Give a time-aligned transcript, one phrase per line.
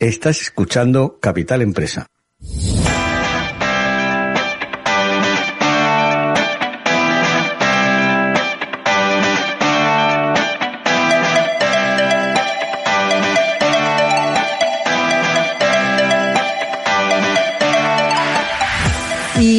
[0.00, 2.06] Estás escuchando Capital Empresa.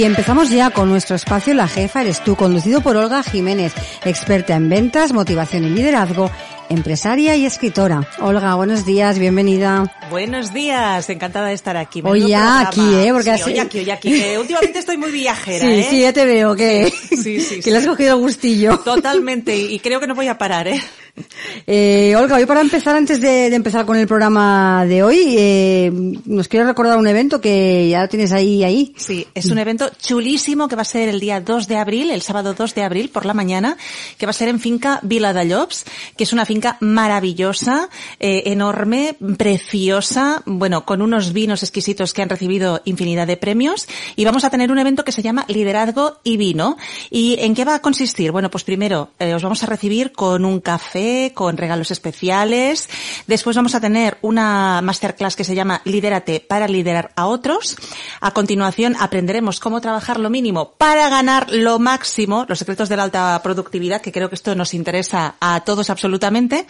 [0.02, 3.72] Y empezamos ya con nuestro espacio La Jefa Eres tú, conducido por Olga Jiménez,
[4.04, 6.32] experta en ventas, motivación y liderazgo,
[6.70, 8.10] empresaria y escritora.
[8.20, 9.96] Olga, buenos días, bienvenida.
[10.10, 12.02] Buenos días, encantada de estar aquí.
[12.04, 13.10] Hoy ya aquí, ¿eh?
[13.12, 13.52] Porque sí, así...
[13.52, 14.20] hoy aquí, hoy aquí.
[14.20, 15.88] Que últimamente estoy muy viajera, Sí, ¿eh?
[15.88, 18.80] sí, ya te veo que, Sí, sí, que le has cogido el gustillo.
[18.80, 20.82] Totalmente, y creo que no voy a parar, ¿eh?
[21.68, 25.92] Eh, Olga, hoy para empezar, antes de, empezar con el programa de hoy, eh,
[26.26, 28.94] nos quiero recordar un evento que ya tienes ahí, ahí.
[28.98, 32.22] Sí, es un evento chulísimo que va a ser el día 2 de abril, el
[32.22, 33.78] sábado 2 de abril por la mañana,
[34.18, 35.86] que va a ser en finca Vila de Llops,
[36.18, 37.90] que es una finca maravillosa,
[38.20, 44.26] eh, enorme, preciosa, bueno, con unos vinos exquisitos que han recibido infinidad de premios, y
[44.26, 46.78] vamos a tener un evento que se llama Liderazgo y Vino.
[47.10, 48.32] ¿Y en qué va a consistir?
[48.32, 51.01] Bueno, pues primero eh, os vamos a recibir con un café,
[51.34, 52.90] con regalos especiales,
[53.28, 57.78] después vamos a tener una masterclass que se llama Lidérate para liderar a otros,
[58.20, 63.04] a continuación aprenderemos cómo trabajar lo mínimo para ganar lo máximo, los secretos de la
[63.04, 66.66] alta productividad, que creo que esto nos interesa a todos absolutamente.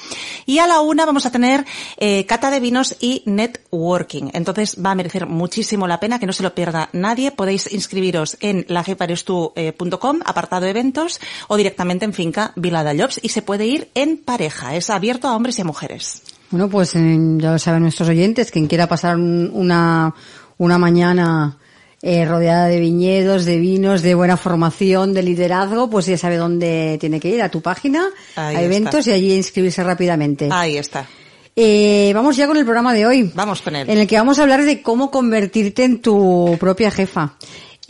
[0.45, 1.65] Y a la una vamos a tener
[1.97, 4.29] eh, cata de vinos y networking.
[4.33, 7.31] Entonces va a merecer muchísimo la pena que no se lo pierda nadie.
[7.31, 13.41] Podéis inscribiros en lajeparestu.com, apartado eventos, o directamente en finca Vila de Llops y se
[13.41, 14.75] puede ir en pareja.
[14.75, 16.21] Es abierto a hombres y a mujeres.
[16.49, 20.13] Bueno, pues eh, ya lo saben nuestros oyentes, quien quiera pasar un- una,
[20.57, 21.57] una mañana
[22.01, 26.97] eh, rodeada de viñedos, de vinos, de buena formación, de liderazgo, pues ya sabe dónde
[26.99, 28.05] tiene que ir, a tu página,
[28.35, 29.11] Ahí a eventos está.
[29.11, 30.49] y allí inscribirse rápidamente.
[30.51, 31.07] Ahí está.
[31.55, 33.31] Eh, vamos ya con el programa de hoy.
[33.35, 33.89] Vamos con él.
[33.89, 37.33] En el que vamos a hablar de cómo convertirte en tu propia jefa.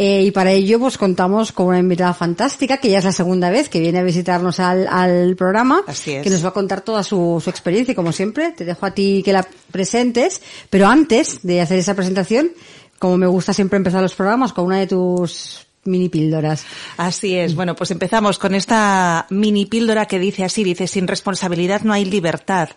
[0.03, 3.51] Eh, y para ello, pues contamos con una invitada fantástica, que ya es la segunda
[3.51, 5.83] vez que viene a visitarnos al, al programa.
[5.85, 6.23] Así es.
[6.23, 7.91] Que nos va a contar toda su, su experiencia.
[7.91, 10.41] Y como siempre, te dejo a ti que la presentes.
[10.71, 12.49] Pero antes de hacer esa presentación,
[12.97, 16.65] como me gusta siempre empezar los programas con una de tus mini píldoras.
[16.97, 17.55] Así es.
[17.55, 22.05] Bueno, pues empezamos con esta mini píldora que dice así, dice, sin responsabilidad no hay
[22.05, 22.69] libertad.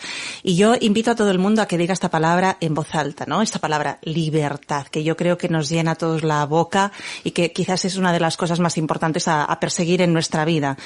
[0.43, 3.27] Y yo invito a todo el mundo a que diga esta palabra en voz alta,
[3.27, 3.43] ¿no?
[3.43, 6.93] Esta palabra libertad, que yo creo que nos llena a todos la boca
[7.25, 10.45] y que quizás es una de las cosas más importantes a, a perseguir en nuestra
[10.45, 10.79] vida.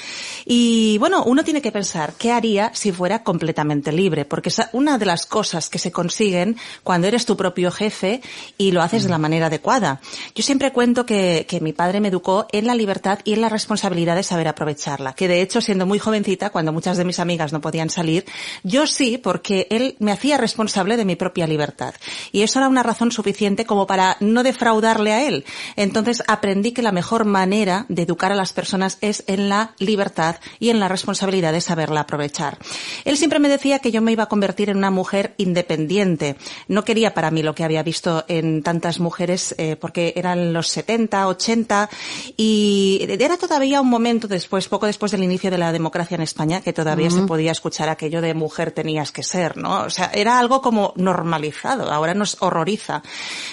[0.45, 4.25] Y bueno, uno tiene que pensar, ¿qué haría si fuera completamente libre?
[4.25, 8.21] Porque es una de las cosas que se consiguen cuando eres tu propio jefe
[8.57, 10.01] y lo haces de la manera adecuada.
[10.35, 13.49] Yo siempre cuento que, que mi padre me educó en la libertad y en la
[13.49, 15.13] responsabilidad de saber aprovecharla.
[15.13, 18.25] Que de hecho, siendo muy jovencita, cuando muchas de mis amigas no podían salir,
[18.63, 21.93] yo sí, porque él me hacía responsable de mi propia libertad.
[22.31, 25.45] Y eso era una razón suficiente como para no defraudarle a él.
[25.75, 30.37] Entonces aprendí que la mejor manera de educar a las personas es en la libertad
[30.59, 32.57] y en la responsabilidad de saberla aprovechar.
[33.05, 36.35] Él siempre me decía que yo me iba a convertir en una mujer independiente.
[36.67, 40.67] No quería para mí lo que había visto en tantas mujeres, eh, porque eran los
[40.67, 41.89] 70, 80,
[42.37, 46.61] Y era todavía un momento después, poco después del inicio de la democracia en España,
[46.61, 49.81] que todavía se podía escuchar aquello de mujer tenías que ser, ¿no?
[49.83, 53.01] O sea, era algo como normalizado, ahora nos horroriza.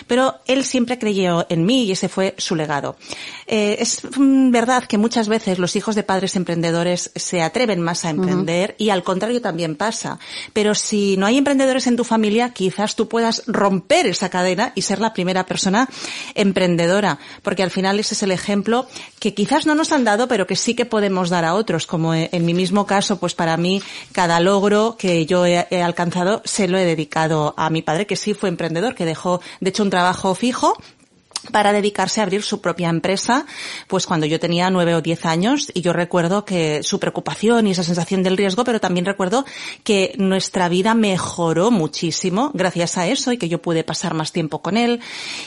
[0.06, 2.96] Pero él siempre creyó en mí y ese fue su legado.
[3.46, 8.04] Eh, es mm, verdad que muchas veces los hijos de padres emprendedores se atreven más
[8.04, 10.19] a emprender y al contrario también pasa.
[10.52, 14.82] Pero si no hay emprendedores en tu familia, quizás tú puedas romper esa cadena y
[14.82, 15.88] ser la primera persona
[16.34, 18.87] emprendedora, porque al final ese es el ejemplo
[19.19, 22.15] que quizás no nos han dado, pero que sí que podemos dar a otros, como
[22.15, 26.69] en mi mismo caso, pues para mí cada logro que yo he, he alcanzado se
[26.69, 29.91] lo he dedicado a mi padre, que sí fue emprendedor, que dejó, de hecho, un
[29.91, 30.77] trabajo fijo
[31.52, 33.46] para dedicarse a abrir su propia empresa,
[33.87, 37.72] pues cuando yo tenía nueve o diez años y yo recuerdo que su preocupación y
[37.72, 39.44] esa sensación del riesgo, pero también recuerdo
[39.84, 44.62] que nuestra vida mejoró muchísimo gracias a eso y que yo pude pasar más tiempo
[44.62, 45.00] con él.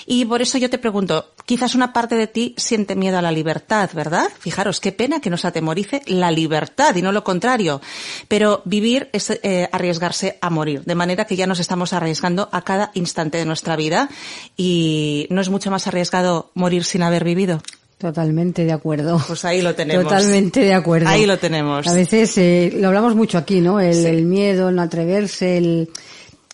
[0.05, 3.31] Y por eso yo te pregunto, quizás una parte de ti siente miedo a la
[3.31, 4.29] libertad, ¿verdad?
[4.39, 7.81] Fijaros, qué pena que nos atemorice la libertad y no lo contrario.
[8.27, 12.61] Pero vivir es eh, arriesgarse a morir, de manera que ya nos estamos arriesgando a
[12.61, 14.09] cada instante de nuestra vida
[14.57, 17.61] y no es mucho más arriesgado morir sin haber vivido.
[17.99, 19.21] Totalmente de acuerdo.
[19.27, 20.05] Pues ahí lo tenemos.
[20.05, 21.09] Totalmente de acuerdo.
[21.09, 21.85] Ahí lo tenemos.
[21.85, 23.81] A veces eh, lo hablamos mucho aquí, ¿no?
[23.81, 25.89] El, el, miedo, el no atreverse, el,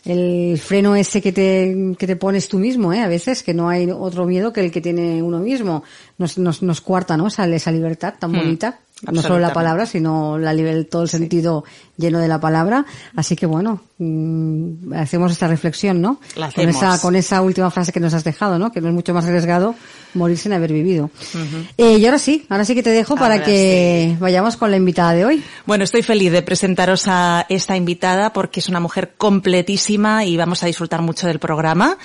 [0.05, 3.01] el freno ese que te, que te pones tú mismo, ¿eh?
[3.01, 5.83] A veces que no hay otro miedo que el que tiene uno mismo.
[6.17, 7.27] Nos, nos, nos cuarta, ¿no?
[7.27, 8.79] Esa, esa libertad tan bonita.
[9.01, 10.55] No solo la palabra, sino la,
[10.89, 11.65] todo el sentido
[11.97, 12.85] lleno de la palabra.
[13.15, 16.19] Así que bueno, mmm, hacemos esta reflexión, ¿no?
[16.35, 18.71] La con esa, con esa última frase que nos has dejado, ¿no?
[18.71, 19.75] Que no es mucho más arriesgado
[20.15, 21.05] morir sin haber vivido.
[21.05, 21.67] Uh -huh.
[21.77, 24.17] eh, y ahora sí, ahora sí que te dejo para que sí.
[24.19, 25.43] vayamos con la invitada de hoy.
[25.65, 30.63] Bueno, estoy feliz de presentaros a esta invitada porque es una mujer completísima y vamos
[30.63, 31.97] a disfrutar mucho del programa.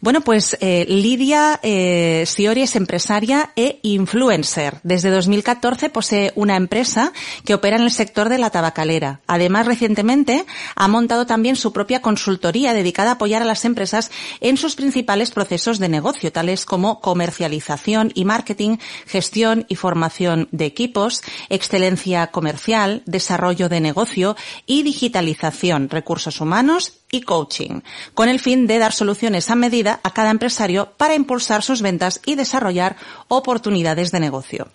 [0.00, 4.78] Bueno, pues eh, Lidia eh, Siori es empresaria e influencer.
[4.82, 7.12] Desde 2014 posee una empresa
[7.44, 9.20] que opera en el sector de la tabacalera.
[9.26, 10.46] Además, recientemente
[10.76, 14.10] ha montado también su propia consultoría dedicada a apoyar a las empresas
[14.40, 20.66] en sus principales procesos de negocio, tales como comercialización y marketing, gestión y formación de
[20.66, 24.36] equipos, excelencia comercial, desarrollo de negocio
[24.66, 27.80] y digitalización, recursos humanos y coaching,
[28.14, 32.20] con el fin de dar soluciones a medida a cada empresario para impulsar sus ventas
[32.24, 32.96] y desarrollar
[33.28, 34.68] oportunidades de negocio.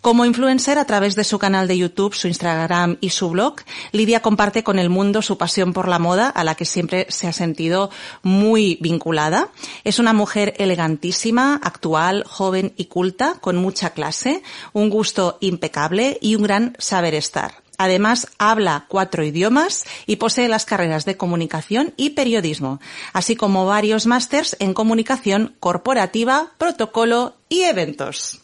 [0.00, 3.56] Como influencer a través de su canal de YouTube, su Instagram y su blog,
[3.92, 7.26] Lidia comparte con el mundo su pasión por la moda, a la que siempre se
[7.26, 7.90] ha sentido
[8.22, 9.48] muy vinculada.
[9.84, 16.34] Es una mujer elegantísima, actual, joven y culta, con mucha clase, un gusto impecable y
[16.34, 17.65] un gran saber estar.
[17.78, 22.80] Además, habla cuatro idiomas y posee las carreras de comunicación y periodismo,
[23.12, 28.40] así como varios másters en comunicación corporativa, protocolo y eventos.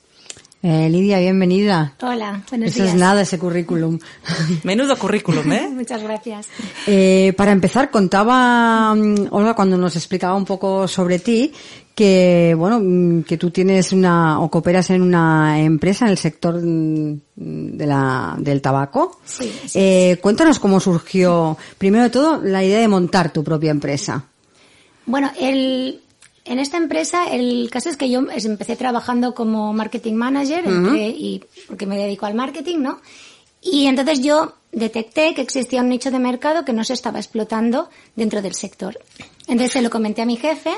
[0.65, 1.95] Eh, Lidia, bienvenida.
[2.03, 2.95] Hola, buenos Eso días.
[2.95, 3.99] es nada, ese currículum.
[4.63, 5.69] Menudo currículum, ¿eh?
[5.75, 6.47] Muchas gracias.
[6.87, 11.53] Eh, para empezar, contaba mm, Olga cuando nos explicaba un poco sobre ti
[11.95, 16.55] que, bueno, mm, que tú tienes una, o cooperas en una empresa en el sector
[16.63, 19.21] mm, de la, del tabaco.
[19.25, 23.71] Sí, sí, Eh, cuéntanos cómo surgió, primero de todo, la idea de montar tu propia
[23.71, 24.25] empresa.
[25.05, 26.01] Bueno, el,
[26.45, 31.43] en esta empresa el caso es que yo empecé trabajando como marketing manager entre- y
[31.67, 33.01] porque me dedico al marketing, ¿no?
[33.61, 37.91] Y entonces yo detecté que existía un nicho de mercado que no se estaba explotando
[38.17, 38.99] dentro del sector.
[39.47, 40.71] Entonces se lo comenté a mi jefe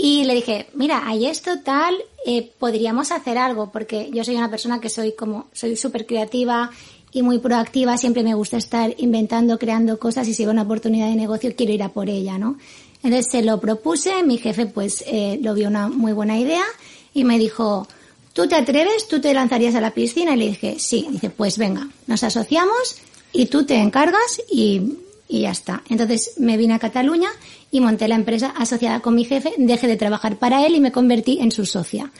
[0.00, 4.48] y le dije, mira, hay esto tal, eh, podríamos hacer algo, porque yo soy una
[4.48, 6.70] persona que soy como, soy súper creativa
[7.10, 11.08] y muy proactiva, siempre me gusta estar inventando, creando cosas y si veo una oportunidad
[11.08, 12.58] de negocio quiero ir a por ella, ¿no?
[13.02, 16.64] Entonces se lo propuse, mi jefe pues eh, lo vio una muy buena idea
[17.12, 17.88] y me dijo,
[18.32, 19.08] ¿tú te atreves?
[19.08, 20.34] ¿Tú te lanzarías a la piscina?
[20.34, 21.08] Y le dije, sí.
[21.10, 22.96] Dice, pues venga, nos asociamos
[23.32, 24.96] y tú te encargas y,
[25.28, 25.82] y ya está.
[25.88, 27.28] Entonces me vine a Cataluña
[27.70, 30.92] y monté la empresa asociada con mi jefe, dejé de trabajar para él y me
[30.92, 32.10] convertí en su socia.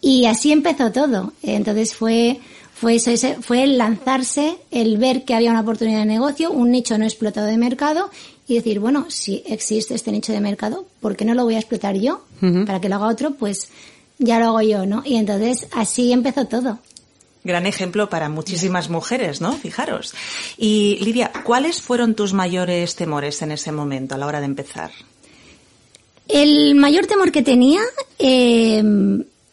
[0.00, 1.32] Y así empezó todo.
[1.42, 2.38] Entonces fue,
[2.74, 3.10] fue eso,
[3.40, 7.46] fue el lanzarse, el ver que había una oportunidad de negocio, un nicho no explotado
[7.46, 8.10] de mercado
[8.46, 11.58] y decir, bueno, si existe este nicho de mercado, ¿por qué no lo voy a
[11.58, 12.22] explotar yo?
[12.66, 13.70] Para que lo haga otro, pues
[14.18, 15.02] ya lo hago yo, ¿no?
[15.06, 16.78] Y entonces así empezó todo.
[17.44, 19.52] Gran ejemplo para muchísimas mujeres, ¿no?
[19.52, 20.14] Fijaros.
[20.56, 24.90] Y Lidia, ¿cuáles fueron tus mayores temores en ese momento a la hora de empezar?
[26.26, 27.82] El mayor temor que tenía,
[28.18, 28.82] eh,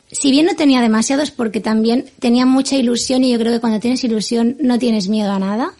[0.10, 3.82] si bien no tenía demasiados, porque también tenía mucha ilusión y yo creo que cuando
[3.82, 5.74] tienes ilusión no tienes miedo a nada.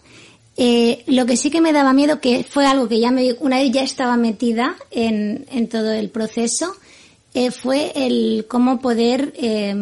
[0.58, 3.56] Eh, lo que sí que me daba miedo, que fue algo que ya me, una
[3.56, 6.76] vez ya estaba metida en todo el proceso,
[7.34, 9.74] eh, fue el cómo poder eh,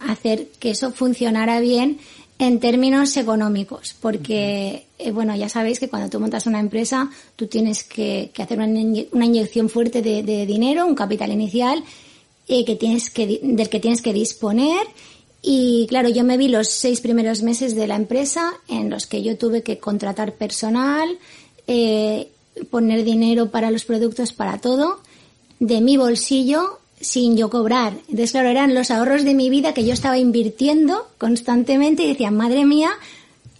[0.00, 1.98] hacer que eso funcionara bien
[2.38, 7.48] en términos económicos, porque, eh, bueno, ya sabéis que cuando tú montas una empresa, tú
[7.48, 11.82] tienes que, hacer una, inyección fuerte de, dinero, un capital inicial,
[12.46, 14.86] que tienes que, del que tienes que disponer.
[15.40, 19.22] Y claro, yo me vi los seis primeros meses de la empresa en los que
[19.22, 21.18] yo tuve que contratar personal,
[22.70, 25.00] poner dinero para los productos, para todo,
[25.60, 27.92] de mi bolsillo sin yo cobrar.
[28.08, 32.30] Entonces, claro, eran los ahorros de mi vida que yo estaba invirtiendo constantemente y decía,
[32.30, 32.90] madre mía,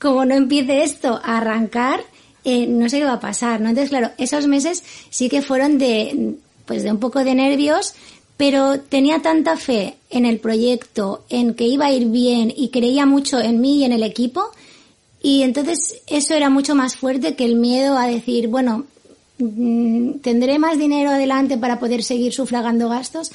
[0.00, 2.04] como no empiece esto a arrancar,
[2.44, 3.68] eh, no sé qué va a pasar, ¿no?
[3.68, 7.94] Entonces, claro, esos meses sí que fueron de, pues de un poco de nervios,
[8.36, 13.06] pero tenía tanta fe en el proyecto, en que iba a ir bien y creía
[13.06, 14.50] mucho en mí y en el equipo,
[15.22, 18.86] y entonces eso era mucho más fuerte que el miedo a decir, bueno,
[20.22, 23.32] tendré más dinero adelante para poder seguir sufragando gastos.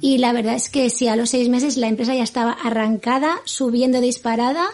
[0.00, 3.40] Y la verdad es que sí, a los seis meses la empresa ya estaba arrancada,
[3.44, 4.66] subiendo disparada.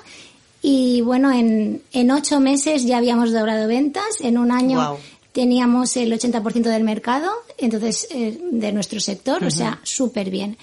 [0.62, 4.20] Y bueno, en, en ocho meses ya habíamos doblado ventas.
[4.20, 4.98] En un año
[5.34, 10.56] teníamos el 80% del mercado, entonces, eh, de nuestro sector, o sea, súper bien.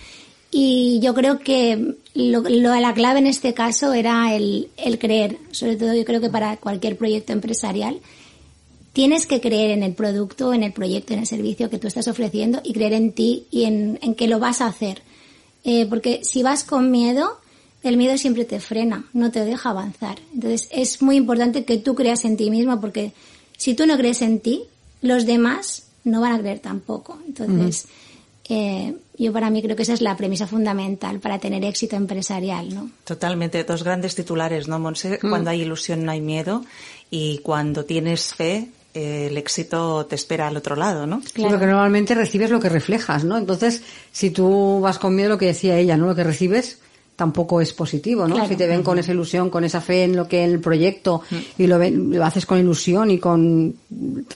[0.49, 5.37] Y yo creo que lo, lo, la clave en este caso era el, el creer,
[5.51, 7.99] sobre todo yo creo que para cualquier proyecto empresarial,
[8.93, 12.07] tienes que creer en el producto, en el proyecto, en el servicio que tú estás
[12.07, 15.01] ofreciendo y creer en ti y en, que lo vas a hacer.
[15.63, 17.39] Eh, porque si vas con miedo,
[17.83, 20.19] el miedo siempre te frena, no te deja avanzar.
[20.33, 23.13] Entonces es muy importante que tú creas en ti mismo porque
[23.57, 24.63] si tú no crees en ti,
[25.01, 27.19] los demás no van a creer tampoco.
[27.27, 27.87] Entonces,
[28.49, 32.73] eh, yo para mí creo que esa es la premisa fundamental para tener éxito empresarial,
[32.73, 32.89] ¿no?
[33.03, 35.19] Totalmente, dos grandes titulares, ¿no, Monse?
[35.21, 35.29] Mm.
[35.29, 36.65] Cuando hay ilusión no hay miedo
[37.09, 41.21] y cuando tienes fe el éxito te espera al otro lado, ¿no?
[41.33, 41.51] Claro.
[41.51, 43.37] porque normalmente recibes lo que reflejas, ¿no?
[43.37, 46.07] Entonces, si tú vas con miedo, lo que decía ella, ¿no?
[46.07, 46.79] Lo que recibes
[47.15, 48.47] tampoco es positivo, ¿no?
[48.47, 51.21] Si te ven con esa ilusión, con esa fe en lo que en el proyecto
[51.57, 53.75] y lo, lo haces con ilusión y con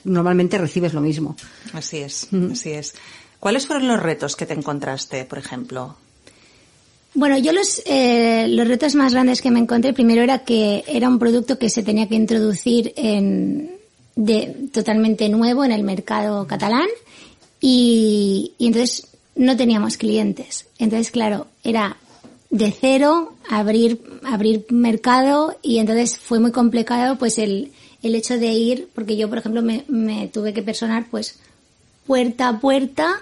[0.04, 1.36] normalmente recibes lo mismo.
[1.72, 2.94] Así es, así es.
[3.40, 5.96] ¿Cuáles fueron los retos que te encontraste, por ejemplo?
[7.14, 11.08] Bueno, yo los, eh, los retos más grandes que me encontré primero era que era
[11.08, 13.75] un producto que se tenía que introducir en,
[14.16, 16.88] de, totalmente nuevo en el mercado catalán
[17.60, 19.06] y, y entonces
[19.36, 20.66] no teníamos clientes.
[20.78, 21.96] Entonces, claro, era
[22.50, 28.52] de cero abrir, abrir mercado y entonces fue muy complicado pues el, el hecho de
[28.52, 31.38] ir, porque yo por ejemplo me, me tuve que personar pues
[32.06, 33.16] puerta a puerta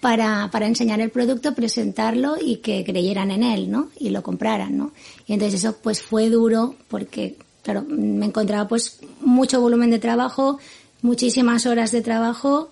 [0.00, 3.90] para, para enseñar el producto, presentarlo y que creyeran en él, ¿no?
[3.98, 4.92] Y lo compraran, ¿no?
[5.26, 8.98] Y entonces eso pues fue duro porque claro, me encontraba pues
[9.32, 10.58] mucho volumen de trabajo,
[11.02, 12.70] muchísimas horas de trabajo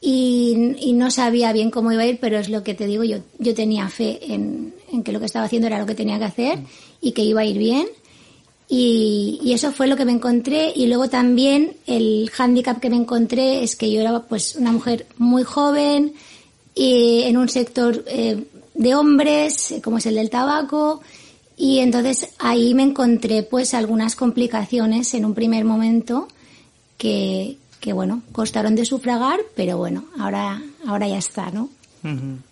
[0.00, 3.18] y, no sabía bien cómo iba a ir, pero es lo que te digo, yo,
[3.38, 4.72] yo tenía fe en,
[5.04, 6.58] que lo que estaba haciendo era lo que tenía que hacer
[7.00, 7.86] y que iba a ir bien.
[8.68, 13.62] Y, eso fue lo que me encontré y luego también el hándicap que me encontré
[13.62, 16.14] es que yo era pues una mujer muy joven
[16.74, 18.44] y en un sector eh,
[18.74, 21.00] de hombres como es el del tabaco
[21.56, 26.28] y entonces ahí me encontré pues algunas complicaciones en un primer momento
[26.98, 31.70] que, que bueno, costaron de sufragar, pero bueno, ahora, ahora ya está, ¿no?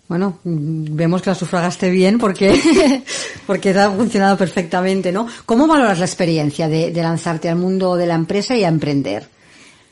[0.09, 3.03] Bueno, vemos que la sufragaste bien porque,
[3.47, 5.27] porque ha funcionado perfectamente, ¿no?
[5.45, 9.29] ¿Cómo valoras la experiencia de, de lanzarte al mundo de la empresa y a emprender?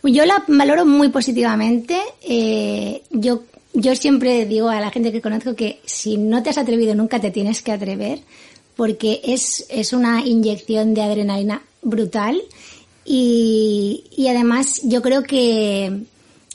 [0.03, 1.97] Yo la valoro muy positivamente.
[2.21, 3.43] Eh, yo,
[3.73, 7.21] yo siempre digo a la gente que conozco que si no te has atrevido nunca
[7.21, 8.19] te tienes que atrever
[8.75, 12.41] porque es, es una inyección de adrenalina brutal
[13.05, 16.03] y, y además yo creo que,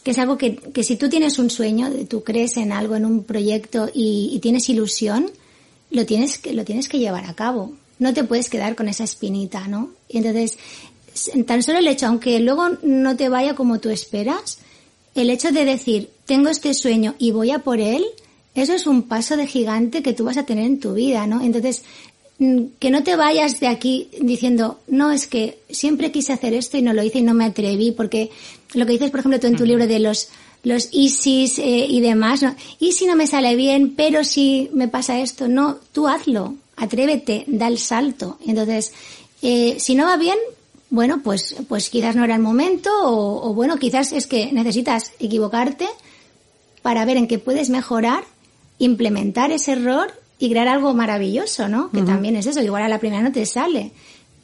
[0.03, 3.05] que es algo que, que, si tú tienes un sueño, tú crees en algo, en
[3.05, 5.31] un proyecto y, tienes ilusión,
[5.91, 7.73] lo tienes, que, lo tienes que llevar a cabo.
[7.99, 9.91] No te puedes quedar con esa espinita, ¿no?
[10.09, 10.57] Y entonces,
[11.47, 14.59] tan solo el hecho, aunque luego no te vaya como tú esperas,
[15.15, 18.05] el hecho de decir, tengo este sueño y voy a por él,
[18.63, 21.43] eso es un paso de gigante que tú vas a tener en tu vida, ¿no?
[21.43, 21.83] Entonces,
[22.39, 26.77] mm, que no te vayas de aquí diciendo, no, es que siempre quise hacer esto
[26.77, 28.31] y no lo hice y no me atreví, porque
[28.75, 30.29] lo que dices, por ejemplo, tú en tu libro de los,
[30.63, 32.55] los ISIS eh, y demás, ¿no?
[32.79, 37.45] y si no me sale bien, pero si me pasa esto, no, tú hazlo, atrévete,
[37.47, 38.39] da el salto.
[38.47, 38.93] Entonces,
[39.43, 40.39] eh, si no va bien,
[40.91, 45.13] bueno, pues, pues quizás no era el momento o, o bueno, quizás es que necesitas
[45.19, 45.87] equivocarte
[46.83, 48.25] para ver en qué puedes mejorar
[48.79, 51.91] implementar ese error y crear algo maravilloso, ¿no?
[51.91, 53.91] Que también es eso, igual a la primera no te sale,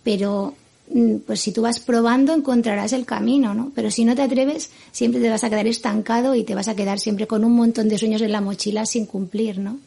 [0.02, 0.54] pero
[0.92, 3.70] mm, pues si tú vas probando encontrarás el camino, ¿no?
[3.74, 6.74] Pero si no te atreves, siempre te vas a quedar estancado y te vas a
[6.74, 9.78] quedar siempre con un montón de sueños en la mochila sin cumplir, ¿no?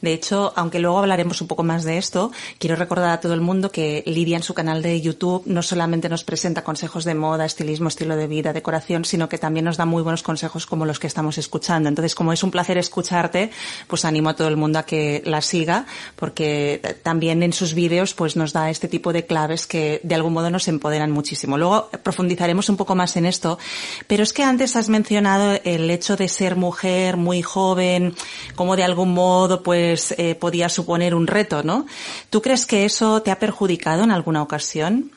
[0.00, 3.40] De hecho, aunque luego hablaremos un poco más de esto, quiero recordar a todo el
[3.40, 7.44] mundo que Lidia en su canal de YouTube no solamente nos presenta consejos de moda,
[7.44, 10.98] estilismo, estilo de vida, decoración, sino que también nos da muy buenos consejos como los
[10.98, 11.88] que estamos escuchando.
[11.88, 13.50] Entonces, como es un placer escucharte,
[13.86, 15.86] pues animo a todo el mundo a que la siga,
[16.16, 20.32] porque también en sus vídeos pues nos da este tipo de claves que de algún
[20.32, 21.58] modo nos empoderan muchísimo.
[21.58, 23.58] Luego profundizaremos un poco más en esto,
[24.06, 28.14] pero es que antes has mencionado el hecho de ser mujer muy joven,
[28.54, 31.86] como de algún modo pues pues eh, podía suponer un reto, ¿no?
[32.30, 35.10] ¿Tú crees que eso te ha perjudicado en alguna ocasión?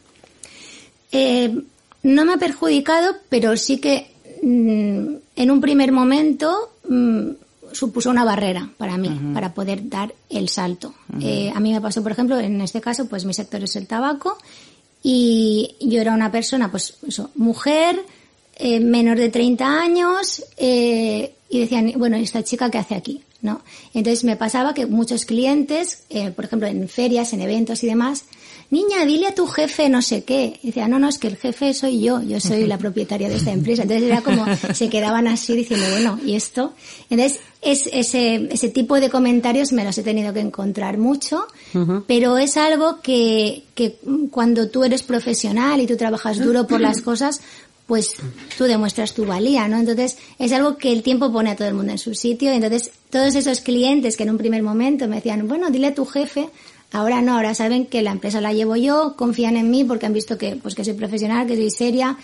[1.11, 1.55] Eh,
[2.03, 4.11] no me ha perjudicado, pero sí que
[4.41, 7.29] mm, en un primer momento mm,
[7.73, 10.95] supuso una barrera para mí, para poder dar el salto.
[11.21, 13.88] Eh, a mí me pasó, por ejemplo, en este caso, pues mi sector es el
[13.88, 14.38] tabaco
[15.03, 18.03] y yo era una persona, pues eso, mujer,
[18.59, 23.21] menor de 30 años, y decían, bueno, ¿esta chica qué hace aquí?
[23.41, 23.62] ¿No?
[23.93, 28.25] Entonces me pasaba que muchos clientes, eh, por ejemplo en ferias, en eventos y demás,
[28.71, 30.60] niña, dile a tu jefe no sé qué.
[30.63, 33.36] Y decía, no, no, es que el jefe soy yo, yo soy la propietaria de
[33.36, 33.83] esta empresa.
[33.83, 36.74] Entonces era como, se quedaban así diciendo, bueno, ¿y esto?
[37.10, 41.45] Entonces, es, ese, ese tipo de comentarios me los he tenido que encontrar mucho,
[42.07, 44.00] pero es algo que, que
[44.31, 47.41] cuando tú eres profesional y tú trabajas duro por las cosas,
[47.91, 48.13] pues
[48.57, 49.77] tú demuestras tu valía, ¿no?
[49.77, 52.50] Entonces es algo que el tiempo pone a todo el mundo en su sitio.
[52.50, 56.05] Entonces todos esos clientes que en un primer momento me decían, bueno, dile a tu
[56.05, 56.48] jefe,
[56.93, 60.13] ahora no, ahora saben que la empresa la llevo yo, confían en mí porque han
[60.13, 62.17] visto que, pues que soy profesional, que soy seria,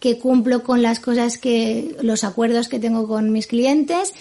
[0.00, 4.14] que cumplo con las cosas que, los acuerdos que tengo con mis clientes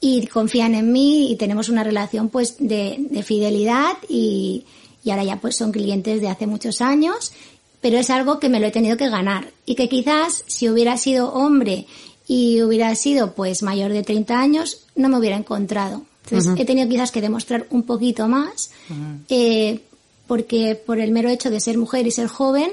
[0.00, 4.64] y confían en mí y tenemos una relación pues de, de fidelidad y,
[5.04, 7.32] y ahora ya pues son clientes de hace muchos años
[7.80, 9.52] pero es algo que me lo he tenido que ganar.
[9.66, 11.86] Y que quizás si hubiera sido hombre
[12.26, 16.02] y hubiera sido pues mayor de 30 años no me hubiera encontrado.
[16.24, 18.70] Entonces he tenido quizás que demostrar un poquito más
[19.28, 19.80] eh,
[20.26, 22.70] porque por el mero hecho de ser mujer y ser joven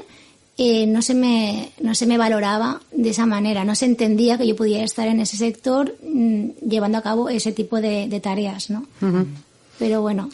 [0.59, 4.47] eh, no se me no se me valoraba de esa manera, no se entendía que
[4.47, 8.85] yo pudiera estar en ese sector mm, llevando a cabo ese tipo de, tareas, ¿no?
[9.79, 10.29] Pero bueno,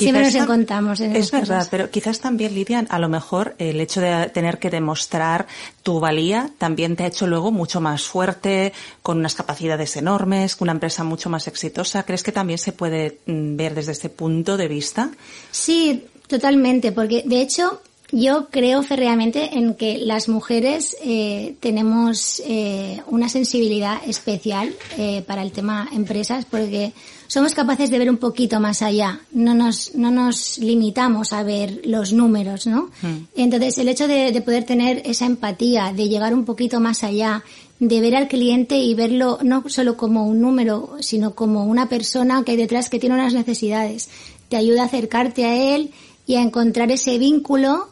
[0.00, 4.00] Siempre nos encontramos en Es verdad, pero quizás también, Lidia, a lo mejor el hecho
[4.00, 5.46] de tener que demostrar
[5.82, 10.66] tu valía también te ha hecho luego mucho más fuerte, con unas capacidades enormes, con
[10.66, 12.02] una empresa mucho más exitosa.
[12.04, 15.10] ¿Crees que también se puede mm, ver desde ese punto de vista?
[15.50, 17.80] Sí, totalmente, porque de hecho
[18.12, 25.42] yo creo férreamente en que las mujeres eh, tenemos eh, una sensibilidad especial eh, para
[25.42, 26.92] el tema empresas porque
[27.30, 29.20] somos capaces de ver un poquito más allá.
[29.30, 32.90] No nos, no nos limitamos a ver los números, ¿no?
[33.02, 33.26] Hmm.
[33.36, 37.44] Entonces, el hecho de, de poder tener esa empatía, de llegar un poquito más allá,
[37.78, 42.42] de ver al cliente y verlo no solo como un número, sino como una persona
[42.42, 44.08] que hay detrás que tiene unas necesidades,
[44.48, 45.92] te ayuda a acercarte a él
[46.26, 47.90] y a encontrar ese vínculo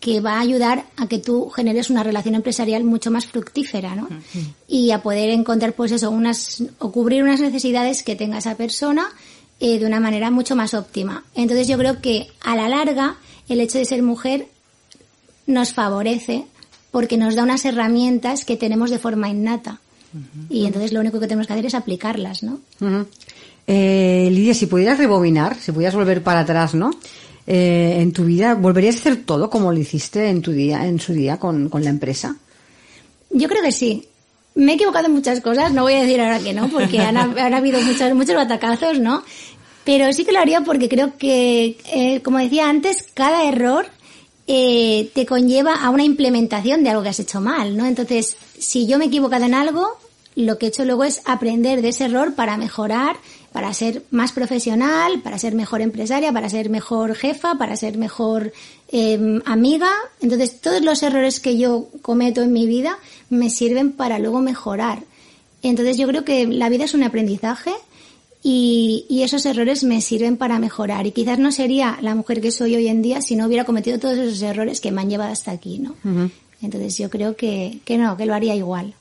[0.00, 4.08] que va a ayudar a que tú generes una relación empresarial mucho más fructífera, ¿no?
[4.68, 9.08] Y a poder encontrar, pues eso, unas, o cubrir unas necesidades que tenga esa persona
[9.58, 11.24] eh, de una manera mucho más óptima.
[11.34, 13.16] Entonces yo creo que a la larga
[13.48, 14.46] el hecho de ser mujer
[15.46, 16.44] nos favorece
[16.92, 19.80] porque nos da unas herramientas que tenemos de forma innata.
[20.48, 22.60] Y entonces lo único que tenemos que hacer es aplicarlas, ¿no?
[23.66, 26.90] eh, Lidia, si pudieras rebobinar, si pudieras volver para atrás, ¿no?
[27.50, 31.00] Eh, en tu vida, ¿volverías a hacer todo como lo hiciste en tu día, en
[31.00, 32.36] su día con, la empresa?
[33.30, 34.06] Yo creo que sí.
[34.54, 37.16] Me he equivocado en muchas cosas, no voy a decir ahora que no, porque han,
[37.16, 39.22] habido muchos, muchos batacazos, ¿no?
[39.84, 43.86] Pero sí que lo haría porque creo que, eh, como decía antes, cada error
[44.46, 47.86] eh, te conlleva a una implementación de algo que has hecho mal, ¿no?
[47.86, 49.96] Entonces, si yo me he equivocado en algo,
[50.34, 53.16] lo que he hecho luego es aprender de ese error para mejorar
[53.52, 58.52] para ser más profesional, para ser mejor empresaria, para ser mejor jefa, para ser mejor
[58.88, 59.90] em, amiga.
[60.20, 62.98] Entonces, todos los errores que yo cometo en mi vida
[63.30, 65.02] me sirven para luego mejorar.
[65.62, 67.72] Entonces, yo creo que la vida es un aprendizaje
[68.42, 71.06] y, esos errores me sirven para mejorar.
[71.06, 73.98] Y quizás no sería la mujer que soy hoy en día si no hubiera cometido
[73.98, 75.96] todos esos errores que me han llevado hasta aquí, ¿no?
[76.60, 78.94] Entonces, yo creo que, que no, que lo haría igual.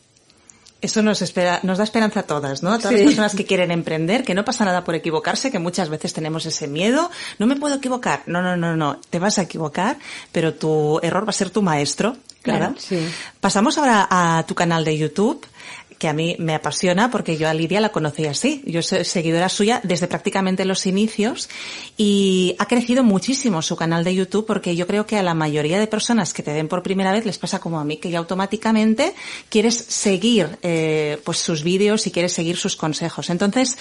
[0.88, 2.72] Eso nos, espera, nos da esperanza a todas, ¿no?
[2.72, 5.90] A todas las personas que quieren emprender, que no pasa nada por equivocarse, que muchas
[5.90, 7.12] veces tenemos ese miedo.
[7.40, 8.24] No me puedo equivocar.
[8.26, 8.98] No, no, no, no.
[9.10, 9.98] Te vas a equivocar,
[10.32, 12.16] pero tu error va a ser tu maestro.
[12.42, 12.74] Claro.
[12.78, 13.06] sí.
[13.42, 15.46] Pasamos ahora a tu canal de YouTube.
[15.98, 18.64] Que a mí me apasiona porque yo a Lidia la conocí así.
[18.66, 21.50] Yo soy seguidora suya desde prácticamente los inicios
[21.98, 25.80] y ha crecido muchísimo su canal de YouTube porque yo creo que a la mayoría
[25.80, 28.20] de personas que te ven por primera vez les pasa como a mí, que ya
[28.20, 29.14] automáticamente
[29.50, 33.30] quieres seguir eh, pues sus vídeos y quieres seguir sus consejos.
[33.30, 33.78] Entonces,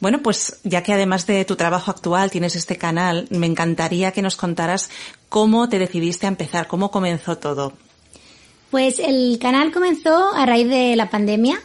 [0.00, 4.22] bueno, pues ya que además de tu trabajo actual tienes este canal, me encantaría que
[4.22, 4.90] nos contaras
[5.28, 7.72] cómo te decidiste a empezar, cómo comenzó todo.
[8.70, 11.60] Pues el canal comenzó a raíz de la pandemia,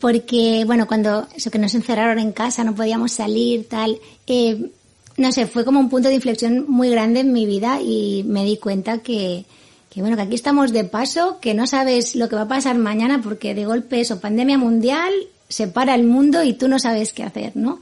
[0.00, 4.70] porque, bueno, cuando eso que nos encerraron en casa, no podíamos salir, tal, eh,
[5.16, 8.44] no sé, fue como un punto de inflexión muy grande en mi vida y me
[8.44, 9.44] di cuenta que,
[9.90, 12.78] que bueno, que aquí estamos de paso, que no sabes lo que va a pasar
[12.78, 15.12] mañana porque de golpe eso, pandemia mundial,
[15.48, 17.80] se para el mundo y tú no sabes qué hacer, ¿no?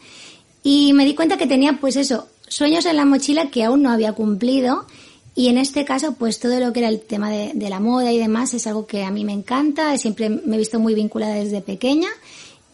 [0.62, 3.90] Y me di cuenta que tenía pues eso, sueños en la mochila que aún no
[3.90, 4.86] había cumplido
[5.34, 8.18] y en este caso pues todo lo que era el tema de, la moda y
[8.18, 11.60] demás es algo que a mí me encanta, siempre me he visto muy vinculada desde
[11.60, 12.08] pequeña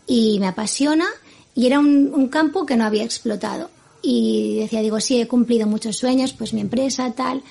[0.07, 1.07] y me apasiona
[1.55, 3.71] y era un, un campo que no había explotado.
[4.03, 7.42] Y decía, digo, sí, he cumplido muchos sueños, pues mi empresa, tal,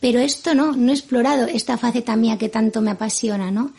[0.00, 3.72] pero esto no, no he explorado esta faceta mía que tanto me apasiona, ¿no?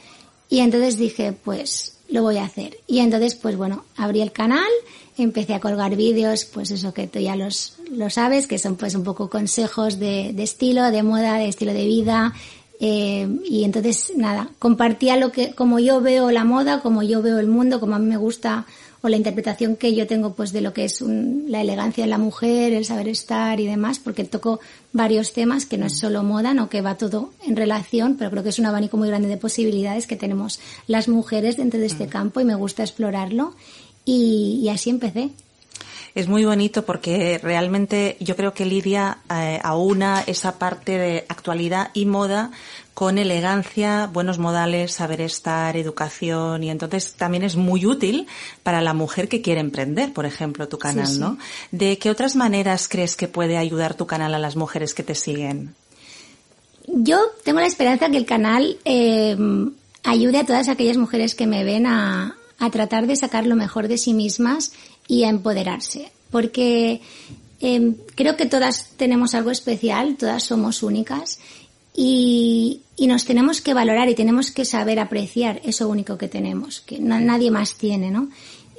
[0.49, 2.77] Y entonces dije, pues lo voy a hacer.
[2.87, 4.69] Y entonces, pues bueno, abrí el canal,
[5.17, 8.93] empecé a colgar vídeos, pues eso que tú ya los, lo sabes, que son pues
[8.95, 12.33] un poco consejos de, de estilo, de moda, de estilo de vida.
[12.79, 17.39] Eh, y entonces, nada, compartía lo que, como yo veo la moda, como yo veo
[17.39, 18.65] el mundo, como a mí me gusta
[19.01, 22.09] o la interpretación que yo tengo pues de lo que es un, la elegancia en
[22.09, 24.59] la mujer, el saber estar y demás, porque toco
[24.93, 28.43] varios temas que no es solo moda, no que va todo en relación, pero creo
[28.43, 32.07] que es un abanico muy grande de posibilidades que tenemos las mujeres dentro de este
[32.07, 33.55] campo y me gusta explorarlo.
[34.05, 35.31] Y, y así empecé.
[36.13, 41.89] Es muy bonito porque realmente yo creo que Lidia eh, aúna esa parte de actualidad
[41.93, 42.51] y moda
[42.93, 48.27] con elegancia, buenos modales, saber estar, educación y entonces también es muy útil
[48.63, 51.19] para la mujer que quiere emprender, por ejemplo, tu canal, sí, sí.
[51.19, 51.37] ¿no?
[51.71, 55.15] ¿De qué otras maneras crees que puede ayudar tu canal a las mujeres que te
[55.15, 55.73] siguen?
[56.87, 59.37] Yo tengo la esperanza que el canal eh,
[60.03, 63.87] ayude a todas aquellas mujeres que me ven a, a tratar de sacar lo mejor
[63.87, 64.73] de sí mismas
[65.07, 66.11] y a empoderarse.
[66.29, 67.01] Porque
[67.59, 71.39] eh, creo que todas tenemos algo especial, todas somos únicas
[71.93, 76.81] y, y, nos tenemos que valorar y tenemos que saber apreciar eso único que tenemos,
[76.81, 78.29] que nadie más tiene, ¿no?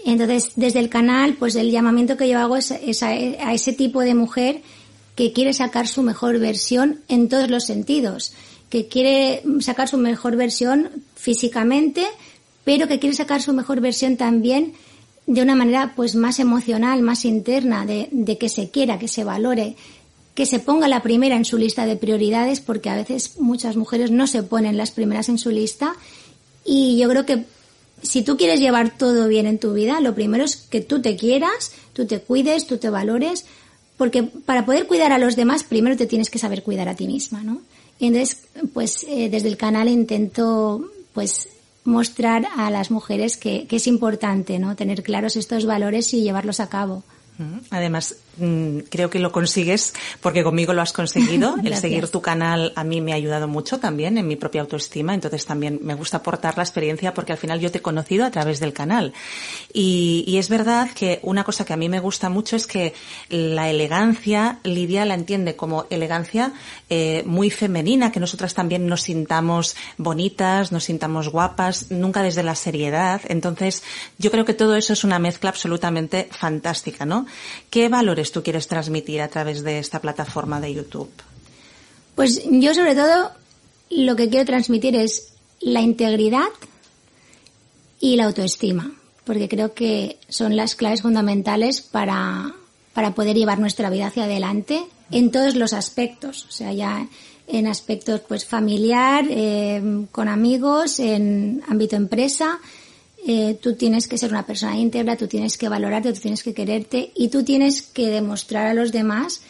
[0.05, 3.73] Entonces, desde el canal, pues el llamamiento que yo hago es, es a, a, ese
[3.73, 4.63] tipo de mujer
[5.15, 8.33] que quiere sacar su mejor versión en todos los sentidos,
[8.69, 12.07] que quiere sacar su mejor versión físicamente,
[12.65, 14.73] pero que quiere sacar su mejor versión también
[15.27, 19.25] de una manera pues más emocional, más interna, de, de que se quiera, que se
[19.25, 19.77] valore,
[20.35, 24.11] que se ponga la primera en su lista de prioridades, porque a veces muchas mujeres
[24.11, 25.95] no se ponen las primeras en su lista.
[26.65, 27.45] Y yo creo que
[28.03, 31.17] si tú quieres llevar todo bien en tu vida, lo primero es que tú te
[31.17, 33.45] quieras, tú te cuides, tú te valores,
[33.97, 37.07] porque para poder cuidar a los demás, primero te tienes que saber cuidar a ti
[37.07, 37.61] misma, ¿no?
[37.99, 38.39] Y entonces,
[38.73, 41.49] pues eh, desde el canal intento, pues
[41.85, 44.75] mostrar a las mujeres que, que es importante, ¿no?
[44.77, 47.05] Tener claros estos valores y llevarlos a cabo.
[47.71, 48.32] Además, mm,
[48.89, 51.57] creo que lo consigues porque conmigo lo has conseguido.
[51.65, 55.15] El seguir tu canal a mí me ha ayudado mucho también en mi propia autoestima.
[55.15, 58.31] Entonces también me gusta aportar la experiencia porque al final yo te he conocido a
[58.31, 59.13] través del canal.
[59.73, 62.95] Y, y es verdad que una cosa que a mí me gusta mucho es que
[63.29, 66.53] la elegancia, Lidia la entiende como elegancia
[66.89, 72.55] eh, muy femenina, que nosotras también nos sintamos bonitas, nos sintamos guapas, nunca desde la
[72.55, 73.21] seriedad.
[73.29, 73.83] Entonces
[74.19, 77.27] yo creo que todo eso es una mezcla absolutamente fantástica, ¿no?
[77.71, 81.11] ¿Qué valores tú quieres transmitir a través de esta plataforma de YouTube?
[82.15, 83.33] Pues yo sobre todo
[83.91, 86.49] lo que quiero transmitir es la integridad
[88.01, 88.93] y la autoestima,
[89.25, 92.55] porque creo que son las claves fundamentales para,
[92.93, 97.09] para poder llevar nuestra vida hacia adelante en todos los aspectos, o sea, ya
[97.47, 102.61] en aspectos pues familiar, eh, con amigos, en ámbito empresa,
[103.27, 106.55] eh, tú tienes que ser una persona íntegra, tú tienes que valorarte, tú tienes que
[106.55, 109.43] quererte y tú tienes que demostrar a los demás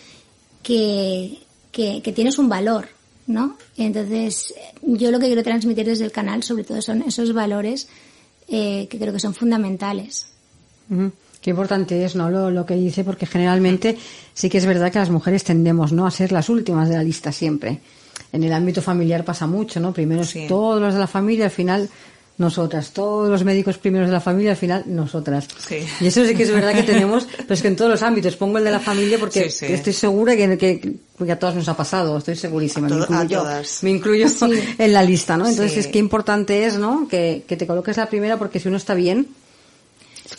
[0.63, 1.39] que,
[1.71, 2.89] que, que tienes un valor,
[3.27, 3.57] ¿no?
[3.79, 7.89] Entonces, yo lo que quiero transmitir desde el canal, sobre todo, son esos valores
[8.49, 10.27] eh, que creo que son fundamentales.
[10.91, 11.13] Uh -huh.
[11.41, 12.31] Qué importante es, ¿no?
[12.31, 13.97] Lo, lo, que dice, porque generalmente
[14.33, 16.07] sí que es verdad que las mujeres tendemos, ¿no?
[16.07, 17.81] A ser las últimas de la lista siempre.
[18.33, 19.93] En el ámbito familiar pasa mucho, ¿no?
[19.93, 20.47] Primero sí.
[20.47, 21.91] todos los de la familia, al final
[22.43, 22.91] nosotras.
[22.93, 25.49] Todos los médicos primeros de la familia, al final, nosotras.
[25.67, 25.79] Sí.
[26.01, 28.37] Y eso sí que es verdad que tenemos, pero es que en todos los ámbitos.
[28.37, 29.73] Pongo el de la familia porque Sí, sí.
[29.73, 32.89] estoy segura que, que, que a todas nos ha pasado, estoy segurísima.
[32.89, 33.83] A me todas.
[33.83, 34.27] me incluyo
[34.79, 35.49] en la lista, ¿no?
[35.49, 37.09] Entonces es que importante es, ¿no?
[37.09, 39.29] Que, que te coloques la primera porque si uno está bien,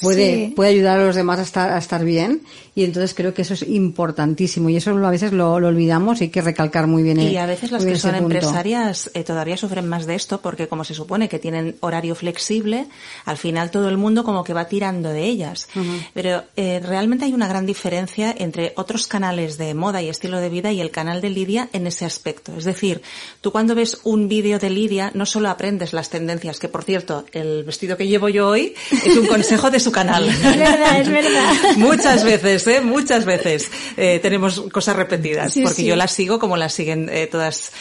[0.01, 0.53] puede, Sí.
[0.55, 2.41] puede ayudar a los demás a estar, a estar bien
[2.75, 6.25] y entonces creo que eso es importantísimo y eso a veces lo, lo olvidamos y
[6.25, 9.57] hay que recalcar muy bien Y eh, a veces las que son empresarias eh, todavía
[9.57, 12.87] sufren más de esto porque como se supone que tienen horario flexible,
[13.25, 15.67] al final todo el mundo como que va tirando de ellas.
[16.13, 20.49] Pero eh, realmente hay una gran diferencia entre otros canales de moda y estilo de
[20.49, 22.53] vida y el canal de Lidia en ese aspecto.
[22.57, 23.01] Es decir,
[23.41, 27.25] tú cuando ves un vídeo de Lidia no solo aprendes las tendencias, que por cierto,
[27.33, 30.27] el vestido que llevo yo hoy es un consejo de su canal.
[30.27, 31.53] Es verdad, es verdad.
[31.77, 32.81] Muchas veces, ¿eh?
[32.81, 35.85] Muchas veces eh, tenemos cosas repetidas, Sí, porque sí.
[35.85, 37.71] yo las sigo como las siguen eh, todas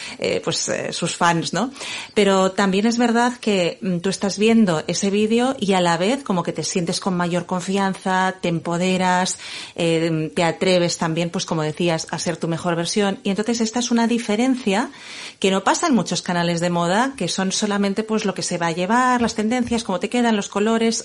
[0.43, 1.71] pues sus fans, ¿no?
[2.13, 6.23] Pero también es verdad que mm, tú estás viendo ese vídeo y a la vez
[6.23, 9.37] como que te sientes con mayor confianza, te empoderas,
[9.75, 13.19] te atreves también, pues como decías, a ser tu mejor versión.
[13.23, 14.89] Y entonces esta es una diferencia
[15.39, 18.57] que no pasa en muchos canales de moda, que son solamente pues lo que se
[18.57, 21.03] va a llevar, las tendencias, cómo te quedan, los colores.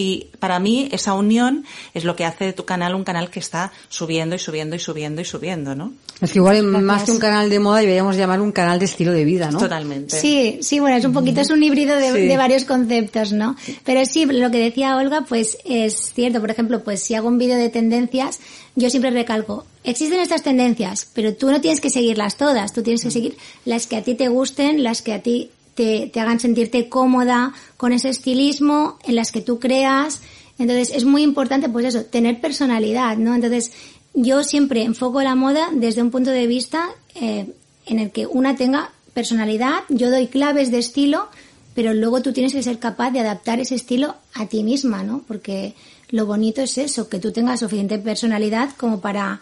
[0.00, 3.40] Y para mí esa unión es lo que hace de tu canal un canal que
[3.40, 5.92] está subiendo y subiendo y subiendo y subiendo, ¿no?
[6.20, 9.10] Es que igual más que un canal de moda deberíamos llamar un canal de estilo
[9.10, 9.58] de vida, ¿no?
[9.58, 10.20] Totalmente.
[10.20, 12.28] Sí, sí, bueno, es un poquito, es un híbrido de, Sí.
[12.28, 13.56] de varios conceptos, ¿no?
[13.84, 16.40] Pero sí, lo que decía Olga, pues es cierto.
[16.40, 18.38] Por ejemplo, pues si hago un vídeo de tendencias,
[18.76, 23.02] yo siempre recalco, existen estas tendencias, pero tú no tienes que seguirlas todas, tú tienes
[23.02, 26.40] que seguir las que a ti te gusten, las que a ti te, te hagan
[26.40, 30.20] sentirte cómoda con ese estilismo, en las que tú creas.
[30.58, 33.32] Entonces, es muy importante, pues eso, tener personalidad, ¿no?
[33.32, 33.70] Entonces,
[34.12, 37.46] yo siempre enfoco la moda desde un punto de vista eh,
[37.86, 41.28] en el que una tenga personalidad, yo doy claves de estilo,
[41.76, 45.22] pero luego tú tienes que ser capaz de adaptar ese estilo a ti misma, ¿no?
[45.28, 45.74] Porque
[46.08, 49.40] lo bonito es eso, que tú tengas suficiente personalidad como para,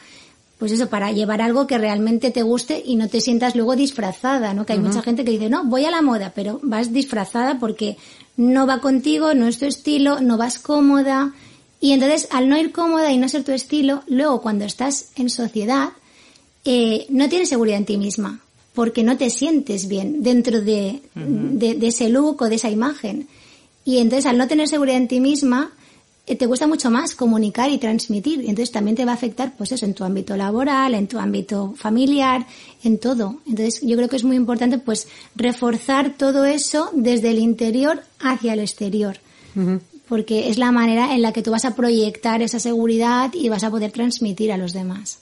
[0.59, 4.55] pues eso, para llevar algo que realmente te guste y no te sientas luego disfrazada,
[4.55, 4.65] ¿no?
[4.65, 7.99] Que hay mucha gente que dice, no, voy a la moda, pero vas disfrazada porque
[8.39, 11.35] no va contigo, no es tu estilo, no vas cómoda.
[11.79, 15.29] Y entonces, al no ir cómoda y no ser tu estilo, luego cuando estás en
[15.29, 15.91] sociedad,
[16.65, 18.41] eh, no tienes seguridad en ti misma,
[18.73, 23.29] porque no te sientes bien dentro de, de, de ese look o de esa imagen.
[23.85, 25.73] Y entonces, al no tener seguridad en ti misma,
[26.35, 28.41] te cuesta mucho más comunicar y transmitir.
[28.41, 31.21] Y entonces también te va a afectar, pues eso, en tu ámbito laboral, en tu
[31.21, 32.47] ámbito familiar,
[32.83, 33.37] en todo.
[33.47, 38.55] Entonces yo creo que es muy importante, pues, reforzar todo eso desde el interior hacia
[38.55, 39.19] el exterior.
[40.09, 43.63] Porque es la manera en la que tú vas a proyectar esa seguridad y vas
[43.63, 45.21] a poder transmitir a los demás.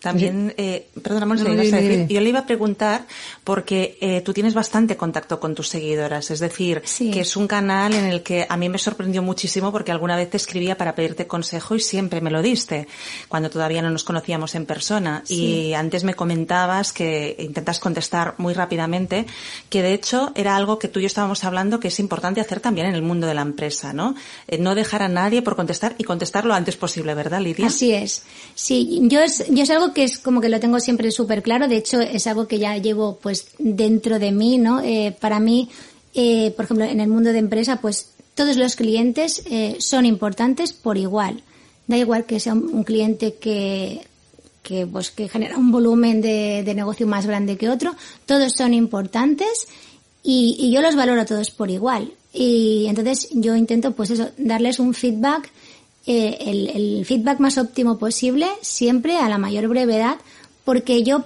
[0.00, 2.06] También, eh, perdona, Monse, No, decir, dime.
[2.08, 3.06] yo le iba a preguntar
[3.44, 7.10] porque eh, tú tienes bastante contacto con tus seguidoras, es decir, Sí.
[7.10, 10.30] que es un canal en el que a mí me sorprendió muchísimo porque alguna vez
[10.30, 12.86] te escribía para pedirte consejo y siempre me lo diste,
[13.28, 15.22] cuando todavía no nos conocíamos en persona.
[15.28, 19.26] Y antes me comentabas que intentas contestar muy rápidamente,
[19.68, 22.60] que de hecho era algo que tú y yo estábamos hablando que es importante hacer
[22.60, 24.14] también en el mundo de la empresa, ¿no?
[24.48, 27.66] Eh, no dejar a nadie por contestar y contestar lo antes posible, ¿verdad, Lidia?
[27.66, 28.22] Así es.
[28.54, 31.68] Sí, yo es, yo es algo que es como que lo tengo siempre súper claro.
[31.68, 34.80] De hecho, es algo que ya llevo pues dentro de mí, ¿no?
[34.80, 35.68] Eh, para mí,
[36.14, 40.72] eh, por ejemplo, en el mundo de empresa, pues todos los clientes eh, son importantes
[40.72, 41.42] por igual.
[41.86, 44.06] Da igual que sea un, cliente que
[44.62, 47.94] que pues que genera un volumen de, de negocio más grande que otro,
[48.26, 49.68] todos son importantes
[50.24, 52.12] y, y yo los valoro a todos por igual.
[52.32, 55.50] Y entonces yo intento pues eso, darles un feedback
[56.06, 60.16] eh, el, el feedback más óptimo posible, siempre a la mayor brevedad,
[60.64, 61.24] porque yo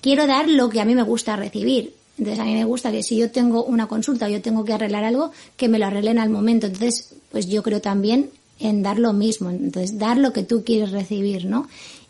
[0.00, 1.94] quiero dar lo que a mí me gusta recibir.
[2.18, 4.74] Entonces a mí me gusta que si yo tengo una consulta o yo tengo que
[4.74, 6.66] arreglar algo, que me lo arreglen al momento.
[6.66, 9.50] Entonces, pues yo creo también en dar lo mismo.
[9.50, 11.68] Entonces, dar lo que tú quieres recibir, ¿no?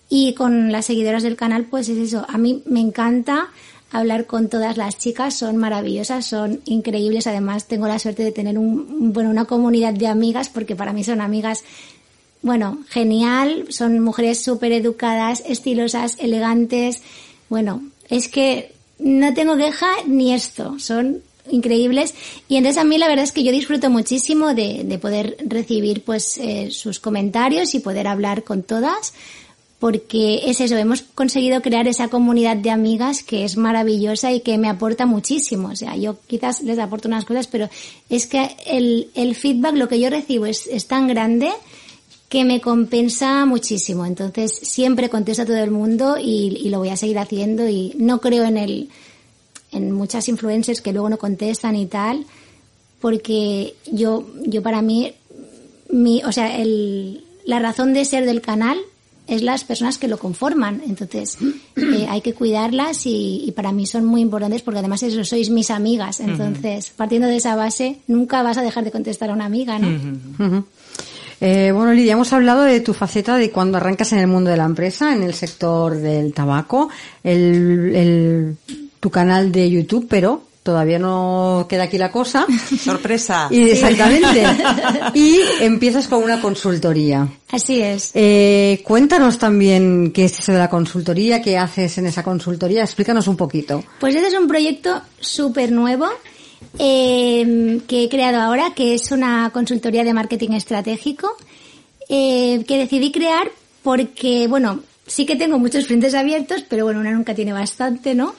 [0.08, 2.26] Y con las seguidoras del canal, pues es eso.
[2.28, 3.48] A mí me encanta
[3.90, 7.26] hablar con todas las chicas, son maravillosas, son increíbles.
[7.26, 11.04] Además, tengo la suerte de tener un, bueno, una comunidad de amigas, porque para mí
[11.04, 11.64] son amigas
[12.42, 17.00] bueno, genial, son mujeres súper educadas, estilosas, elegantes.
[17.48, 22.14] Bueno, es que no tengo queja ni esto, son increíbles.
[22.48, 26.02] Y entonces a mí la verdad es que yo disfruto muchísimo de, de poder recibir
[26.02, 29.14] pues eh, sus comentarios y poder hablar con todas.
[29.78, 34.56] Porque es eso, hemos conseguido crear esa comunidad de amigas que es maravillosa y que
[34.56, 35.70] me aporta muchísimo.
[35.70, 37.68] O sea, yo quizás les aporto unas cosas, pero
[38.08, 41.50] es que el, el feedback, lo que yo recibo es, es tan grande
[42.32, 44.06] que me compensa muchísimo.
[44.06, 47.92] Entonces, siempre contesto a todo el mundo y, y, lo voy a seguir haciendo y
[47.98, 48.88] no creo en el
[49.70, 52.24] en muchas influencers que luego no contestan y tal,
[53.02, 55.12] porque yo, yo para mí,
[55.90, 58.78] mi, o sea, el, la razón de ser del canal
[59.26, 60.80] es las personas que lo conforman.
[60.88, 61.36] Entonces,
[61.76, 65.70] eh, hay que cuidarlas y, para mí son muy importantes porque además eso, sois mis
[65.70, 66.20] amigas.
[66.20, 70.64] Entonces, partiendo de esa base, nunca vas a dejar de contestar a una amiga, ¿no?
[71.44, 74.56] Eh, bueno, Lidia, hemos hablado de tu faceta de cuando arrancas en el mundo de
[74.56, 76.88] la empresa, en el sector del tabaco,
[77.24, 78.56] el,
[79.00, 82.46] tu canal de YouTube, pero todavía no queda aquí la cosa.
[82.78, 83.48] Sorpresa.
[83.50, 84.44] Y exactamente.
[85.14, 87.26] y empiezas con una consultoría.
[87.50, 88.12] Así es.
[88.14, 92.84] Eh, cuéntanos también qué es eso de la consultoría, qué haces en esa consultoría.
[92.84, 93.82] Explícanos un poquito.
[93.98, 96.06] Pues este es un proyecto súper nuevo
[96.78, 101.36] eh, que he creado ahora, que es una consultoría de marketing estratégico,
[102.08, 103.50] eh, que decidí crear
[103.82, 104.80] porque, bueno,
[105.12, 108.34] sí que tengo muchos frentes abiertos, pero bueno, una nunca tiene bastante, ¿no?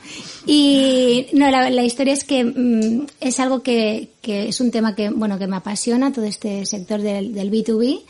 [0.47, 5.12] Y no, la, historia es que mm, es algo que, que, es un tema que,
[5.12, 8.01] bueno, que me apasiona, todo este sector del, del B2B.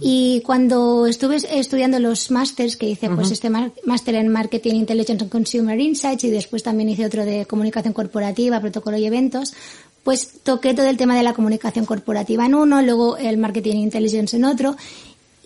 [0.00, 5.30] Y cuando estuve estudiando los másters que hice, pues este máster en Marketing Intelligence and
[5.30, 9.52] Consumer Insights y después también hice otro de comunicación corporativa, protocolo y eventos,
[10.02, 14.36] pues toqué todo el tema de la comunicación corporativa en uno, luego el Marketing Intelligence
[14.36, 14.76] en otro.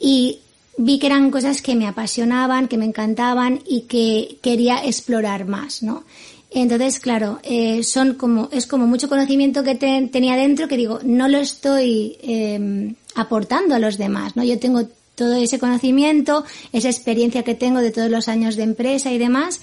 [0.00, 0.38] Y
[0.76, 5.82] vi que eran cosas que me apasionaban, que me encantaban y que quería explorar más,
[5.82, 6.04] ¿no?
[6.50, 11.28] Entonces, claro, eh, son como, es como mucho conocimiento que tenía dentro que digo, no
[11.28, 14.44] lo estoy eh, aportando a los demás, ¿no?
[14.44, 19.12] Yo tengo todo ese conocimiento, esa experiencia que tengo de todos los años de empresa
[19.12, 19.60] y demás,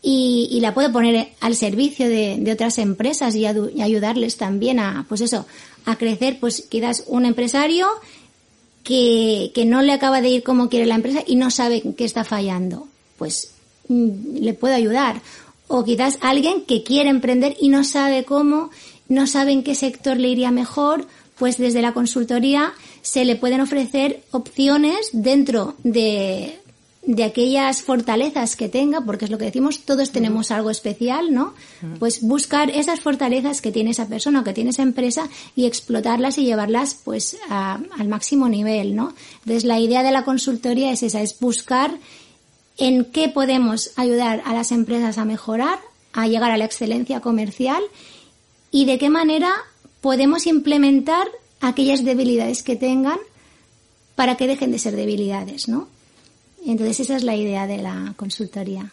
[0.00, 4.78] y, y la puedo poner al servicio de, de otras empresas y, y, ayudarles también
[4.78, 5.46] a, pues eso,
[5.86, 7.88] a crecer, pues quizás un empresario
[8.88, 12.06] que, que no le acaba de ir como quiere la empresa y no sabe qué
[12.06, 12.88] está fallando.
[13.18, 13.50] Pues
[13.88, 15.20] mm, le puedo ayudar.
[15.66, 18.70] O quizás alguien que quiere emprender y no sabe cómo,
[19.06, 21.06] no sabe en qué sector le iría mejor,
[21.38, 22.72] pues desde la consultoría
[23.02, 26.58] se le pueden ofrecer opciones dentro de,
[27.08, 31.54] de aquellas fortalezas que tenga, porque es lo que decimos, todos tenemos algo especial, ¿no?
[31.98, 36.36] Pues buscar esas fortalezas que tiene esa persona o que tiene esa empresa y explotarlas
[36.36, 39.14] y llevarlas pues al máximo nivel, ¿no?
[39.38, 41.98] Entonces la idea de la consultoría es esa, es buscar
[42.76, 45.78] en qué podemos ayudar a las empresas a mejorar,
[46.12, 47.82] a llegar a la excelencia comercial
[48.70, 49.50] y de qué manera
[50.02, 51.26] podemos implementar
[51.62, 53.18] aquellas debilidades que tengan
[54.14, 55.88] para que dejen de ser debilidades, ¿no?
[56.66, 58.92] Entonces esa es la idea de la consultoría.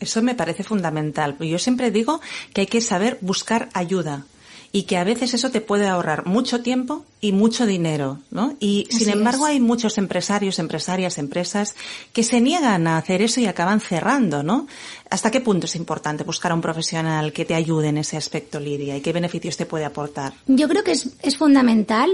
[0.00, 1.36] Eso me parece fundamental.
[1.38, 2.20] Yo siempre digo
[2.52, 4.26] que hay que saber buscar ayuda
[4.72, 8.56] y que a veces eso te puede ahorrar mucho tiempo y mucho dinero, ¿no?
[8.58, 11.76] Y sin embargo hay muchos empresarios, empresarias, empresas
[12.14, 14.66] que se niegan a hacer eso y acaban cerrando, ¿no?
[15.10, 18.58] ¿Hasta qué punto es importante buscar a un profesional que te ayude en ese aspecto,
[18.58, 20.32] Lidia, y qué beneficios te puede aportar?
[20.46, 22.10] Yo creo que es, es fundamental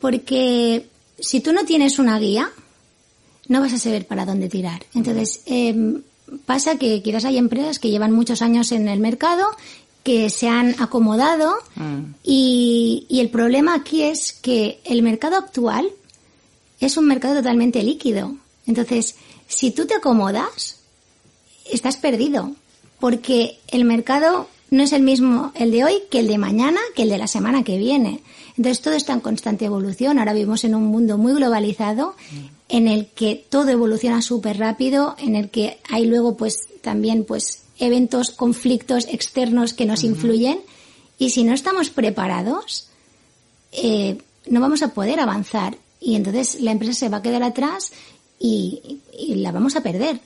[0.00, 0.86] porque
[1.18, 2.52] si tú no tienes una guía,
[3.48, 4.84] no vas a saber para dónde tirar.
[4.94, 6.00] Entonces, eh,
[6.44, 9.46] pasa que quizás hay empresas que llevan muchos años en el mercado,
[10.02, 12.14] que se han acomodado mm.
[12.22, 15.88] y, y el problema aquí es que el mercado actual
[16.80, 18.36] es un mercado totalmente líquido.
[18.66, 19.16] Entonces,
[19.48, 20.76] si tú te acomodas,
[21.70, 22.52] estás perdido,
[23.00, 27.02] porque el mercado no es el mismo el de hoy que el de mañana, que
[27.02, 28.22] el de la semana que viene.
[28.56, 30.18] Entonces todo está en constante evolución.
[30.18, 32.14] Ahora vivimos en un mundo muy globalizado
[32.68, 37.62] en el que todo evoluciona súper rápido, en el que hay luego pues también pues
[37.78, 40.60] eventos, conflictos externos que nos influyen
[41.18, 42.88] y si no estamos preparados
[43.72, 47.92] eh, no vamos a poder avanzar y entonces la empresa se va a quedar atrás
[48.38, 50.20] y, y la vamos a perder.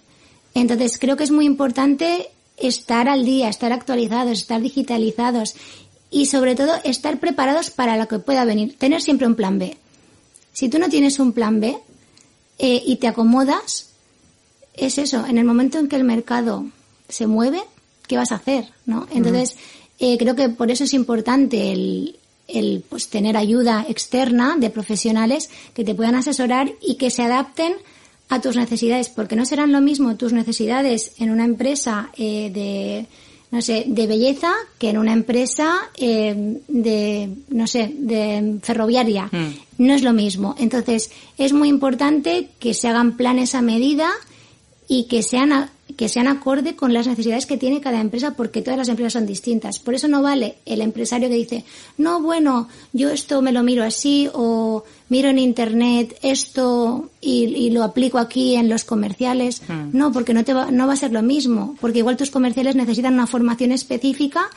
[0.55, 5.55] Entonces creo que es muy importante estar al día, estar actualizados, estar digitalizados
[6.11, 8.77] y sobre todo estar preparados para lo que pueda venir.
[8.77, 9.77] Tener siempre un plan B.
[10.53, 11.79] Si tú no tienes un plan B
[12.63, 13.89] eh, y te acomodas,
[14.75, 15.25] es eso.
[15.25, 16.67] En el momento en que el mercado
[17.09, 17.63] se mueve,
[18.07, 18.67] ¿qué vas a hacer?
[18.85, 19.07] ¿no?
[19.13, 19.57] Entonces,
[19.99, 22.19] eh, creo que por eso es importante el,
[22.49, 27.73] el pues, tener ayuda externa de profesionales que te puedan asesorar y que se adapten
[28.29, 33.07] a tus necesidades, porque no serán lo mismo tus necesidades en una empresa eh, de
[33.51, 39.29] no sé, de belleza que en una empresa eh, de, no sé, de ferroviaria.
[39.33, 39.55] Hmm.
[39.79, 40.55] No es lo mismo.
[40.59, 44.11] Entonces, es muy importante que se hagan planes a medida
[44.87, 48.79] y que sean que sean acorde con las necesidades que tiene cada empresa porque todas
[48.79, 49.79] las empresas son distintas.
[49.79, 51.65] Por eso no vale el empresario que dice,
[51.99, 57.85] no, bueno, yo esto me lo miro así o miro en internet esto y, lo
[57.85, 59.63] aplico aquí en los comerciales.
[59.69, 59.91] Hmm.
[59.93, 62.75] No, porque no, te va, no va a ser lo mismo, porque igual tus comerciales
[62.77, 64.49] necesitan una formación específica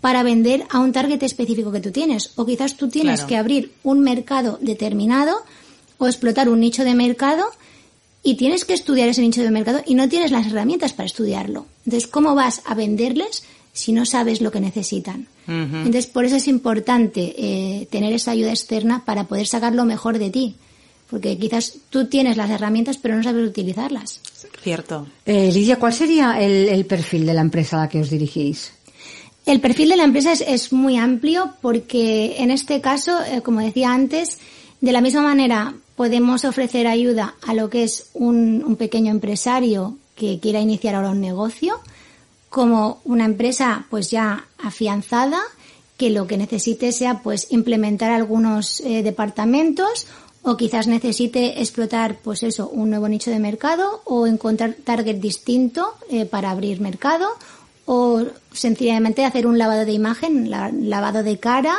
[0.00, 2.32] para vender a un target específico que tú tienes.
[2.36, 3.28] O quizás tú tienes Claro.
[3.28, 5.36] que abrir un mercado determinado
[5.98, 7.44] o explotar un nicho de mercado
[8.22, 11.66] y tienes que estudiar ese nicho de mercado y no tienes las herramientas para estudiarlo.
[11.86, 15.26] Entonces, ¿cómo vas a venderles si no sabes lo que necesitan?
[15.46, 20.20] Entonces, por eso es importante eh, tener esa ayuda externa para poder sacar lo mejor
[20.20, 20.54] de ti.
[21.08, 24.20] Porque quizás tú tienes las herramientas pero no sabes utilizarlas.
[24.62, 25.08] Cierto.
[25.26, 28.70] Eh, Lidia, ¿cuál sería el, el perfil de la empresa a la que os dirigís?
[29.44, 33.60] El perfil de la empresa es, es muy amplio porque en este caso, eh, como
[33.60, 34.38] decía antes,
[34.80, 40.38] de la misma manera podemos ofrecer ayuda a lo que es un, pequeño empresario que
[40.40, 41.80] quiera iniciar ahora un negocio,
[42.48, 45.40] como una empresa pues ya afianzada
[45.96, 50.06] que lo que necesite sea pues implementar algunos eh, departamentos
[50.42, 55.94] o quizás necesite explotar pues eso un nuevo nicho de mercado o encontrar target distinto
[56.10, 57.28] eh, para abrir mercado
[57.84, 61.76] o sencillamente hacer un lavado de imagen, la- lavado de cara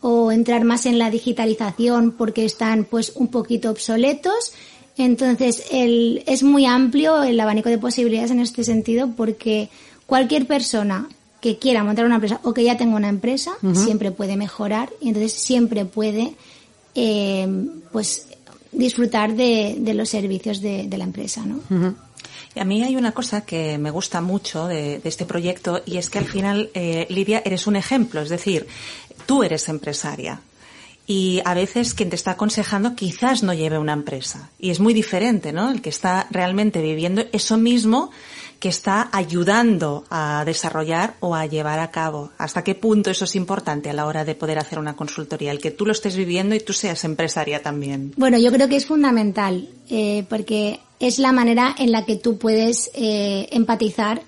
[0.00, 4.52] o entrar más en la digitalización porque están pues un poquito obsoletos.
[4.96, 9.68] Entonces el, es muy amplio el abanico de posibilidades en este sentido porque
[10.06, 11.08] cualquier persona
[11.40, 15.08] que quiera montar una empresa o que ya tenga una empresa siempre puede mejorar y
[15.08, 16.34] entonces siempre puede
[16.96, 17.46] eh,
[17.92, 18.26] pues
[18.72, 21.60] disfrutar de, de los servicios de, de la empresa, ¿no?
[22.54, 25.98] Y a mí hay una cosa que me gusta mucho de, de este proyecto y
[25.98, 28.66] es que al final, eh, Lidia, eres un ejemplo, es decir,
[29.28, 30.40] tú eres empresaria.
[31.06, 34.50] Y a veces quien te está aconsejando quizás no lleve una empresa.
[34.58, 35.70] Y es muy diferente, ¿no?
[35.70, 38.10] El que está realmente viviendo eso mismo
[38.58, 42.32] que está ayudando a desarrollar o a llevar a cabo.
[42.38, 45.52] ¿Hasta qué punto eso es importante a la hora de poder hacer una consultoría?
[45.52, 48.14] El que tú lo estés viviendo y tú seas empresaria también.
[48.16, 52.38] Bueno, yo creo que es fundamental eh, porque es la manera en la que tú
[52.38, 54.22] puedes eh, empatizar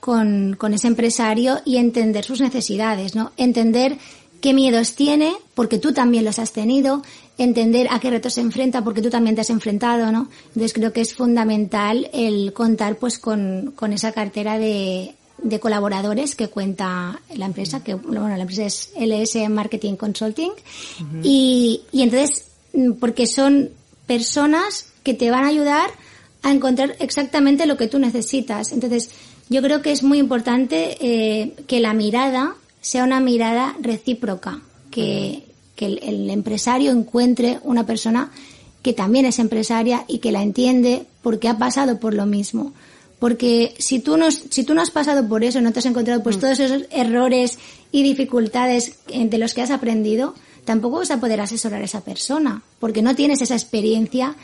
[0.00, 3.32] con, con ese empresario y entender sus necesidades, ¿no?
[3.36, 3.98] Entender
[4.46, 7.02] qué miedos tiene, porque tú también los has tenido,
[7.36, 10.28] entender a qué retos se enfrenta, porque tú también te has enfrentado, ¿no?
[10.46, 16.36] Entonces creo que es fundamental el contar pues con, con esa cartera de, de colaboradores
[16.36, 20.52] que cuenta la empresa, que bueno, la empresa es LS Marketing Consulting,
[21.24, 23.70] y, y entonces, mm, porque son
[24.06, 25.90] personas que te van a ayudar
[26.44, 28.70] a encontrar exactamente lo que tú necesitas.
[28.70, 29.10] Entonces,
[29.48, 32.54] yo creo que es muy importante eh, que la mirada
[32.86, 34.60] sea una mirada recíproca,
[34.92, 35.42] que,
[35.74, 38.30] que el, el empresario encuentre una persona
[38.80, 42.74] que también es empresaria y que la entiende porque ha pasado por lo mismo.
[43.18, 46.22] Porque si tú no, si tú no has pasado por eso, no te has encontrado
[46.22, 47.58] pues todos esos errores
[47.90, 52.02] y dificultades eh, de los que has aprendido, tampoco vas a poder asesorar a esa
[52.02, 54.36] persona, porque no tienes esa experiencia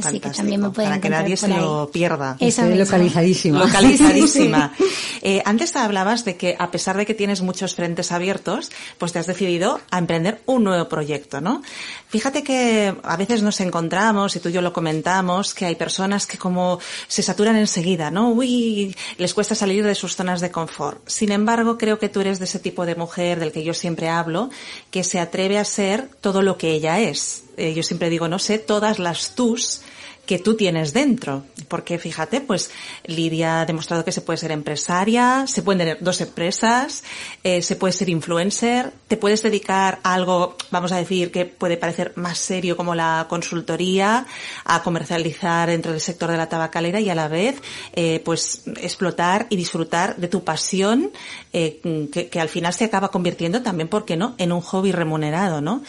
[0.03, 1.53] Así que también me pueden Para que nadie se ahí.
[1.61, 2.37] lo pierda.
[2.41, 2.85] Eso Estoy mismo.
[2.85, 3.59] localizadísima.
[3.61, 4.73] Localizadísima.
[5.27, 9.19] Eh, antes hablabas de que a pesar de que tienes muchos frentes abiertos, pues te
[9.19, 11.63] has decidido a emprender un nuevo proyecto, ¿no?
[12.09, 16.27] Fíjate que a veces nos encontramos, y tú y yo lo comentamos, que hay personas
[16.27, 16.79] que como
[17.09, 18.33] se saturan enseguida, ¿no?
[18.33, 21.01] Uy, les cuesta salir de sus zonas de confort.
[21.09, 24.11] Sin embargo, creo que tú eres de ese tipo de mujer del que yo siempre
[24.11, 24.51] hablo,
[24.91, 27.44] que se atreve a ser todo lo que ella es.
[27.57, 29.83] Eh, yo siempre digo, no sé, todas las tus
[30.27, 31.45] que tú tienes dentro.
[31.69, 32.71] Porque fíjate, pues
[33.05, 37.05] Lidia ha demostrado que se puede ser empresaria, se pueden tener dos empresas,
[37.43, 41.77] eh, se puede ser influencer, te puedes dedicar a algo, vamos a decir, que puede
[41.77, 44.27] parecer más serio como la consultoría,
[44.65, 47.57] a comercializar dentro del sector de la tabacalera y a la vez,
[47.95, 51.13] eh, pues explotar y disfrutar de tu pasión,
[51.53, 54.93] eh, que, que al final se acaba convirtiendo también, ¿por qué no?, en un hobby
[54.93, 55.83] remunerado, ¿no?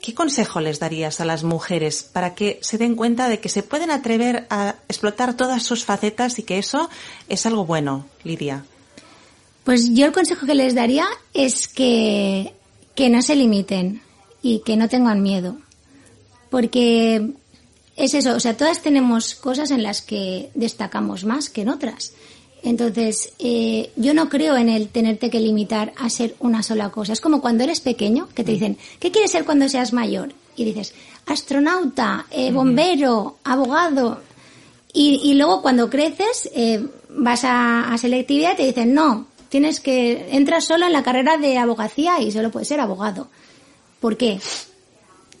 [0.00, 3.62] ¿Qué consejo les darías a las mujeres para que se den cuenta de que se
[3.62, 6.88] pueden atrever a explotar todas sus facetas y que eso
[7.28, 8.64] es algo bueno, Lidia?
[9.64, 12.52] Pues yo el consejo que les daría es que,
[12.94, 14.02] que no se limiten
[14.42, 15.56] y que no tengan miedo.
[16.50, 17.32] Porque
[17.96, 22.12] es eso, o sea, todas tenemos cosas en las que destacamos más que en otras.
[22.62, 27.12] Entonces, eh, yo no creo en el tenerte que limitar a ser una sola cosa.
[27.12, 30.32] Es como cuando eres pequeño, que te dicen, ¿qué quieres ser cuando seas mayor?
[30.54, 30.94] Y dices,
[31.26, 34.20] astronauta, eh, bombero, abogado.
[34.92, 39.80] Y, y, luego cuando creces, eh, vas a, a, selectividad y te dicen, no, tienes
[39.80, 43.28] que, entras solo en la carrera de abogacía y solo puedes ser abogado.
[44.00, 44.38] ¿Por qué?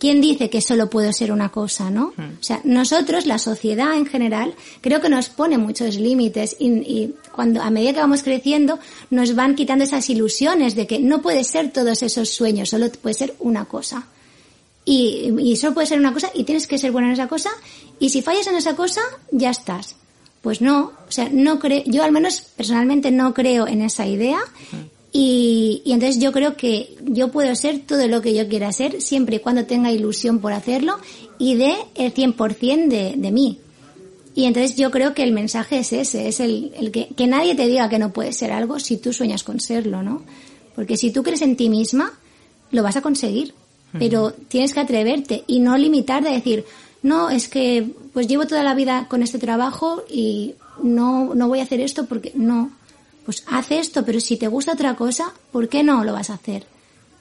[0.02, 2.12] ¿Quién dice que solo puedo ser una cosa, no?
[2.18, 7.14] O sea, nosotros, la sociedad en general, creo que nos pone muchos límites y, y,
[7.30, 8.80] cuando a medida que vamos creciendo
[9.10, 13.14] nos van quitando esas ilusiones de que no puede ser todos esos sueños, solo puede
[13.14, 14.08] ser una cosa.
[14.84, 17.50] Y, y solo puede ser una cosa y tienes que ser bueno en esa cosa
[18.00, 19.94] y si fallas en esa cosa, ya estás.
[20.40, 24.40] Pues no, o sea, no creo, yo al menos personalmente no creo en esa idea
[25.12, 29.02] y, y, entonces yo creo que yo puedo ser todo lo que yo quiera ser
[29.02, 30.98] siempre y cuando tenga ilusión por hacerlo
[31.38, 33.58] y dé el 100% de, de mí.
[34.34, 37.54] Y entonces yo creo que el mensaje es ese, es el, el que, que nadie
[37.54, 40.22] te diga que no puedes ser algo si tú sueñas con serlo, ¿no?
[40.74, 42.14] Porque si tú crees en ti misma,
[42.70, 43.54] lo vas a conseguir.
[43.98, 46.64] Pero tienes que atreverte y no limitarte a decir,
[47.02, 51.60] no, es que pues llevo toda la vida con este trabajo y no, no voy
[51.60, 52.70] a hacer esto porque no
[53.24, 56.34] pues haz esto, pero si te gusta otra cosa, ¿por qué no lo vas a
[56.34, 56.66] hacer?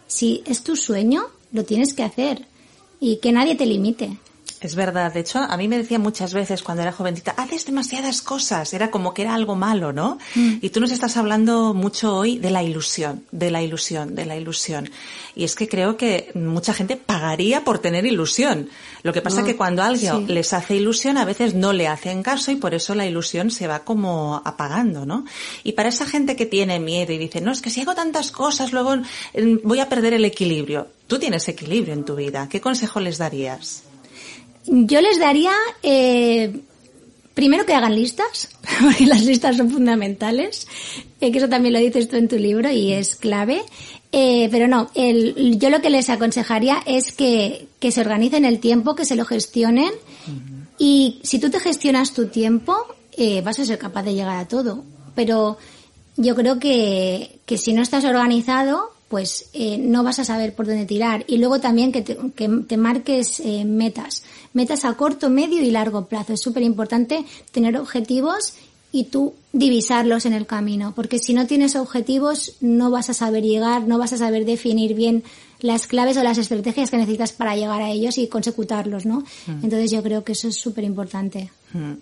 [0.07, 2.45] Si es tu sueño, lo tienes que hacer
[2.99, 4.17] y que nadie te limite.
[4.61, 8.21] Es verdad, de hecho, a mí me decían muchas veces cuando era jovencita, haces demasiadas
[8.21, 10.19] cosas, era como que era algo malo, ¿no?
[10.35, 10.57] Mm.
[10.61, 14.37] Y tú nos estás hablando mucho hoy de la ilusión, de la ilusión, de la
[14.37, 14.87] ilusión.
[15.35, 18.69] Y es que creo que mucha gente pagaría por tener ilusión.
[19.01, 20.33] Lo que pasa es que cuando alguien sí.
[20.33, 23.65] les hace ilusión, a veces no le hacen caso y por eso la ilusión se
[23.65, 25.25] va como apagando, ¿no?
[25.63, 28.31] Y para esa gente que tiene miedo y dice, no, es que si hago tantas
[28.31, 28.93] cosas, luego
[29.33, 30.87] eh, voy a perder el equilibrio.
[31.07, 32.47] Tú tienes equilibrio en tu vida.
[32.47, 33.85] ¿Qué consejo les darías?
[34.65, 35.53] Yo les daría,
[35.83, 36.61] eh,
[37.33, 38.49] primero que hagan listas,
[38.81, 40.67] porque las listas son fundamentales,
[41.19, 43.63] eh, que eso también lo dices tú en tu libro y es clave.
[44.13, 48.59] Eh, pero no, el, yo lo que les aconsejaría es que, que se organicen el
[48.59, 49.91] tiempo, que se lo gestionen
[50.77, 52.75] y si tú te gestionas tu tiempo,
[53.15, 54.83] eh, vas a ser capaz de llegar a todo.
[55.15, 55.57] Pero
[56.17, 60.65] yo creo que, que si no estás organizado, pues eh, no vas a saber por
[60.65, 61.25] dónde tirar.
[61.27, 65.69] Y luego también que te, que te marques eh, metas, metas a corto, medio y
[65.69, 66.33] largo plazo.
[66.33, 68.53] Es súper importante tener objetivos
[68.93, 73.43] y tú divisarlos en el camino, porque si no tienes objetivos no vas a saber
[73.43, 75.23] llegar, no vas a saber definir bien
[75.59, 79.23] las claves o las estrategias que necesitas para llegar a ellos y consecutarlos, ¿no?
[79.47, 81.51] Entonces yo creo que eso es súper importante.
[81.73, 81.93] Mm.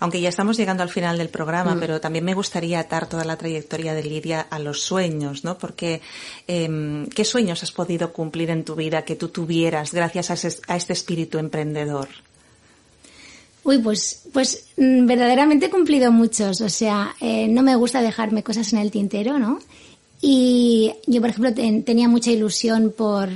[0.00, 3.36] Aunque ya estamos llegando al final del programa, pero también me gustaría atar toda la
[3.36, 5.58] trayectoria de Lidia a los sueños, ¿no?
[5.58, 6.00] Porque,
[6.48, 10.60] eh, ¿qué sueños has podido cumplir en tu vida que tú tuvieras gracias a, ese-
[10.68, 12.08] a este espíritu emprendedor?
[13.62, 16.62] Uy, pues, pues mm, verdaderamente he cumplido muchos.
[16.62, 19.60] O sea, eh, no me gusta dejarme cosas en el tintero, ¿no?
[20.22, 23.28] Y yo, por ejemplo, ten- tenía mucha ilusión por,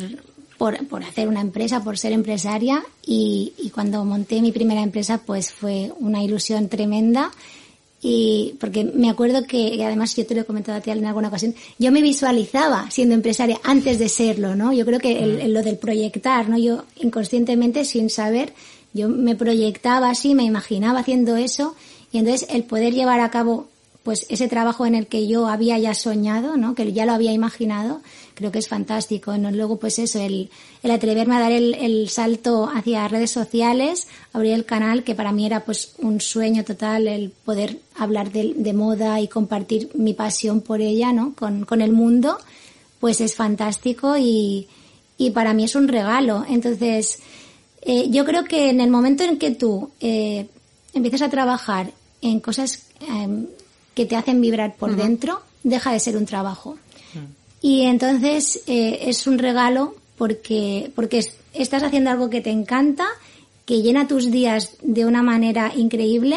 [0.64, 2.82] por, por hacer una empresa, por ser empresaria.
[3.04, 7.30] Y, y cuando monté mi primera empresa, pues fue una ilusión tremenda.
[8.00, 11.28] Y porque me acuerdo que, además yo te lo he comentado a ti en alguna
[11.28, 14.72] ocasión, yo me visualizaba siendo empresaria antes de serlo, ¿no?
[14.72, 16.56] Yo creo que el- el- lo del proyectar, ¿no?
[16.58, 18.54] Yo inconscientemente, sin saber,
[18.94, 21.74] yo me proyectaba así, me imaginaba haciendo eso,
[22.12, 23.68] y entonces el poder llevar a cabo
[24.04, 26.74] pues ese trabajo en el que yo había ya soñado, ¿no?
[26.74, 28.02] Que ya lo había imaginado,
[28.34, 29.50] creo que es fantástico, ¿no?
[29.50, 30.50] Luego, pues eso, el,
[30.82, 35.46] el atreverme a dar el, salto hacia redes sociales, abrir el canal, que para mí
[35.46, 40.82] era pues un sueño total, el poder hablar de, moda y compartir mi pasión por
[40.82, 41.34] ella, ¿no?
[41.34, 42.38] Con, con el mundo,
[43.00, 44.68] pues es fantástico y,
[45.16, 46.44] y para mí es un regalo.
[46.46, 47.20] Entonces,
[47.80, 50.46] eh, yo creo que en el momento en que tú eh,
[50.92, 53.46] empiezas a trabajar en cosas eh,
[53.94, 56.76] que te hacen vibrar por dentro, deja de ser un trabajo.
[57.62, 63.06] Y entonces eh, es un regalo porque, porque es- estás haciendo algo que te encanta,
[63.64, 66.36] que llena tus días de una manera increíble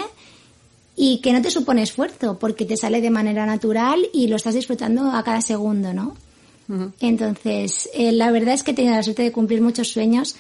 [0.96, 4.54] y que no te supone esfuerzo porque te sale de manera natural y lo estás
[4.56, 6.16] disfrutando a cada segundo, ¿no?
[7.00, 10.36] Entonces, eh, la verdad es que he tenido la suerte de cumplir muchos sueños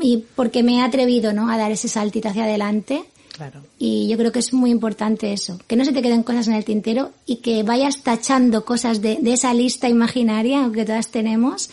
[0.00, 1.50] y porque me he atrevido, ¿no?
[1.50, 3.04] A dar ese saltito hacia adelante.
[3.40, 3.62] Claro.
[3.78, 6.52] Y yo creo que es muy importante eso, que no se te queden cosas en
[6.54, 11.70] el tintero y que vayas tachando cosas de, de esa lista imaginaria que todas tenemos,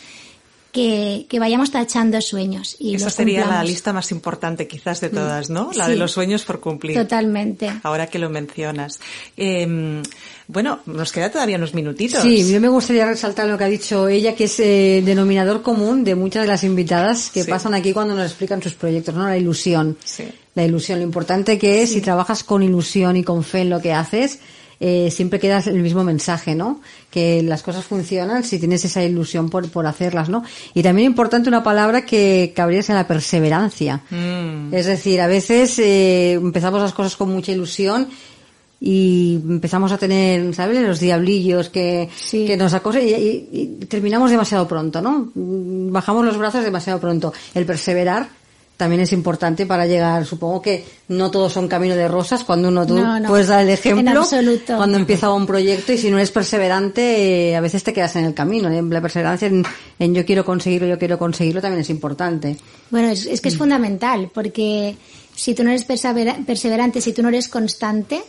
[0.72, 2.76] que, que vayamos tachando sueños.
[2.78, 5.70] Y Esa los sería la lista más importante quizás de todas, ¿no?
[5.74, 5.90] La Sí.
[5.92, 6.96] de los sueños por cumplir.
[6.96, 7.70] Totalmente.
[7.82, 8.98] Ahora que lo mencionas.
[9.36, 10.02] Eh,
[10.46, 12.22] bueno, nos queda todavía unos minutitos.
[12.22, 16.04] Sí, yo me gustaría resaltar lo que ha dicho ella, que es eh, denominador común
[16.04, 17.50] de muchas de las invitadas que Sí.
[17.50, 19.26] pasan aquí cuando nos explican sus proyectos, ¿no?
[19.26, 19.98] La ilusión.
[20.04, 20.24] Sí.
[20.58, 23.80] La ilusión, lo importante que es, si trabajas con ilusión y con fe en lo
[23.80, 24.40] que haces,
[24.80, 26.80] eh, siempre quedas el mismo mensaje, ¿no?
[27.10, 30.42] Que las cosas funcionan si tienes esa ilusión por, por hacerlas, ¿no?
[30.74, 34.02] Y también importante una palabra que cabría es la perseverancia.
[34.10, 34.74] Mm.
[34.74, 38.08] Es decir, a veces eh, empezamos las cosas con mucha ilusión
[38.80, 40.80] y empezamos a tener, ¿sabes?
[40.86, 42.46] Los diablillos que, Sí.
[42.46, 45.30] que nos acosan y, y- y terminamos demasiado pronto, ¿no?
[45.34, 47.32] Bajamos los brazos demasiado pronto.
[47.54, 48.28] El perseverar
[48.78, 50.24] también es importante para llegar.
[50.24, 53.28] Supongo que no todos son camino de rosas cuando uno tú No, no.
[53.28, 54.24] puedes dar el ejemplo.
[54.76, 58.24] Cuando empieza un proyecto y si no eres perseverante, eh, a veces te quedas en
[58.24, 58.70] el camino.
[58.70, 58.80] ¿eh?
[58.88, 59.64] La perseverancia en,
[59.98, 62.56] en yo quiero conseguirlo, yo quiero conseguirlo también es importante.
[62.90, 64.96] Bueno, es, es que es fundamental, porque
[65.34, 68.22] si tú no eres persevera- perseverante, si tú no eres constante,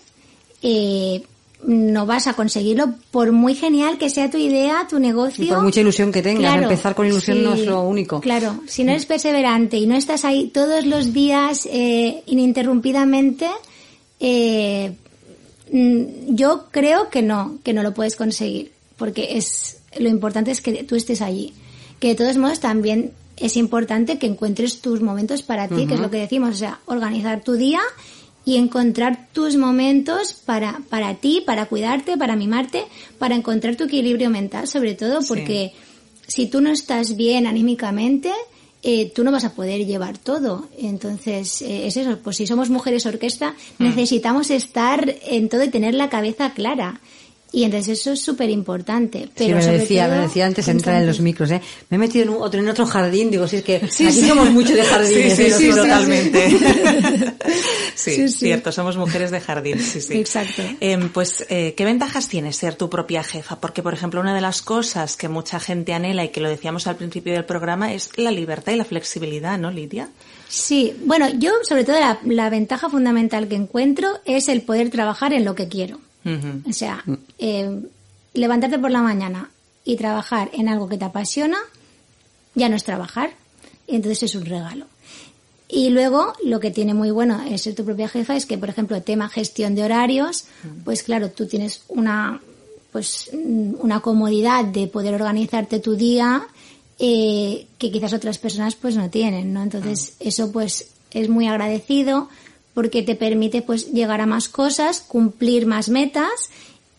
[0.62, 1.24] eh,
[1.66, 5.44] no vas a conseguirlo, por muy genial que sea tu idea, tu negocio.
[5.44, 8.22] Y por mucha ilusión que tengas, empezar con ilusión no es lo único.
[8.22, 13.48] Claro, si no eres perseverante y no estás ahí todos los días eh, ininterrumpidamente,
[14.20, 14.94] eh,
[15.72, 20.62] mm, yo creo que no, que no lo puedes conseguir, porque es lo importante es
[20.62, 21.54] que tú estés allí.
[22.00, 26.00] Que de todos modos también es importante que encuentres tus momentos para ti, que es
[26.00, 27.80] lo que decimos, o sea, organizar tu día
[28.50, 32.86] y encontrar tus momentos para, para ti, para cuidarte, para mimarte,
[33.20, 35.72] para encontrar tu equilibrio mental, sobre todo, porque
[36.28, 38.32] si tú no estás bien anímicamente,
[38.82, 40.68] eh, tú no vas a poder llevar todo.
[40.80, 45.94] Entonces, eh, es eso, pues si somos mujeres orquesta, necesitamos estar en todo y tener
[45.94, 47.02] la cabeza clara.
[47.52, 49.22] Y entonces eso es súper importante.
[49.24, 51.50] Sí, Pero me lo sobre decía, todo, me decía antes de entrar en los micros,
[51.50, 51.60] ¿eh?
[51.90, 54.52] Me he metido en, un- otro, en otro jardín, digo, si es que aquí somos
[54.52, 55.36] mucho de jardines.
[55.36, 55.52] Sí, ¿eh?
[55.52, 56.50] sí, sí, totalmente.
[57.96, 58.38] sí, Sí, sí.
[58.40, 60.18] cierto, somos mujeres de jardín, sí, sí.
[60.20, 60.62] Exacto.
[60.80, 63.60] Em, pues, eh, ¿qué ventajas tiene ser tu propia jefa?
[63.60, 66.88] Porque, por ejemplo, una de las cosas que mucha gente anhela y que lo decíamos
[66.88, 70.10] al principio del programa es la libertad y la flexibilidad, ¿no, Lidia?
[70.48, 75.34] Sí, bueno, yo sobre todo la, la ventaja fundamental que encuentro es el poder trabajar
[75.34, 76.00] en lo que quiero.
[76.26, 77.04] O sea,
[77.38, 77.82] eh,
[78.34, 79.50] levantarte por la mañana
[79.84, 81.58] y trabajar en algo que te apasiona
[82.56, 83.32] ya no es trabajar,
[83.88, 84.86] y entonces es un regalo.
[85.68, 88.70] Y luego, lo que tiene muy bueno es ser tu propia jefa es que, por
[88.70, 90.46] ejemplo, el tema gestión de horarios,
[90.84, 92.42] pues claro, tú tienes una,
[92.92, 96.48] pues, mm, una comodidad de poder organizarte tu día
[96.98, 99.64] eh, que quizás otras personas pues no tienen, ¿no?
[99.64, 102.30] Entonces, eso pues es muy agradecido
[102.80, 106.50] porque te permite pues llegar a más cosas, cumplir más metas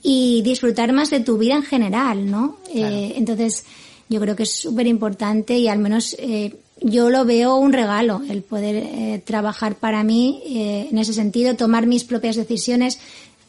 [0.02, 2.58] y disfrutar más de tu vida en general, ¿no?
[2.74, 3.64] Eh, entonces,
[4.10, 8.20] yo creo que es súper importante y al menos eh, yo lo veo un regalo,
[8.28, 12.98] el poder eh, trabajar para mí en ese sentido, tomar mis propias decisiones,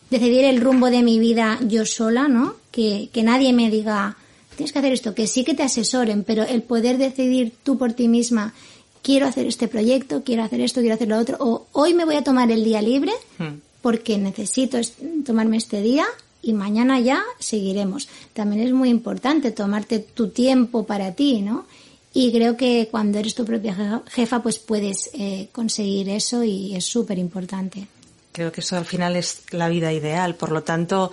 [0.09, 2.55] decidir el rumbo de mi vida yo sola, ¿no?
[2.71, 4.15] Que, que nadie me diga,
[4.55, 7.91] tienes que hacer esto, que sí que te asesoren, pero el poder decidir tú por
[7.91, 8.53] ti misma,
[9.01, 12.15] quiero hacer este proyecto, quiero hacer esto, quiero hacer lo otro, o hoy me voy
[12.15, 13.59] a tomar el día libre Mm.
[13.81, 14.93] porque necesito es-
[15.25, 16.05] tomarme este día
[16.43, 18.07] y mañana ya seguiremos.
[18.33, 21.65] También es muy importante tomarte tu tiempo para ti, ¿no?
[22.13, 26.75] Y creo que cuando eres tu propia jefa, jefa, pues puedes eh, conseguir eso y
[26.75, 27.87] es súper importante.
[28.33, 30.35] Creo que eso al final es la vida ideal.
[30.35, 31.11] Por lo tanto,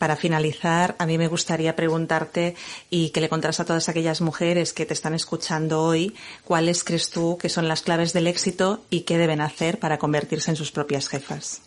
[0.00, 2.54] para finalizar, a mí me gustaría preguntarte
[2.88, 7.10] y que le contaras a todas aquellas mujeres que te están escuchando hoy, cuáles crees
[7.10, 10.72] tú que son las claves del éxito y qué deben hacer para convertirse en sus
[10.72, 11.60] propias jefas.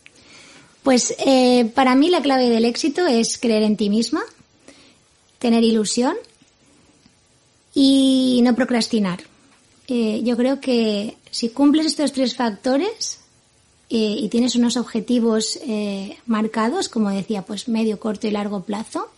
[0.82, 4.24] Pues eh, para mí la clave del éxito es creer en ti misma,
[5.38, 6.16] tener ilusión
[7.76, 9.22] y no procrastinar.
[9.88, 13.20] Eh, yo creo que si cumples estos tres factores
[13.94, 19.10] eh, y tienes unos objetivos eh, marcados, como decía, pues medio, corto y largo plazo,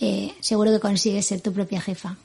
[0.00, 2.16] eh, seguro que consigues ser tu propia jefa.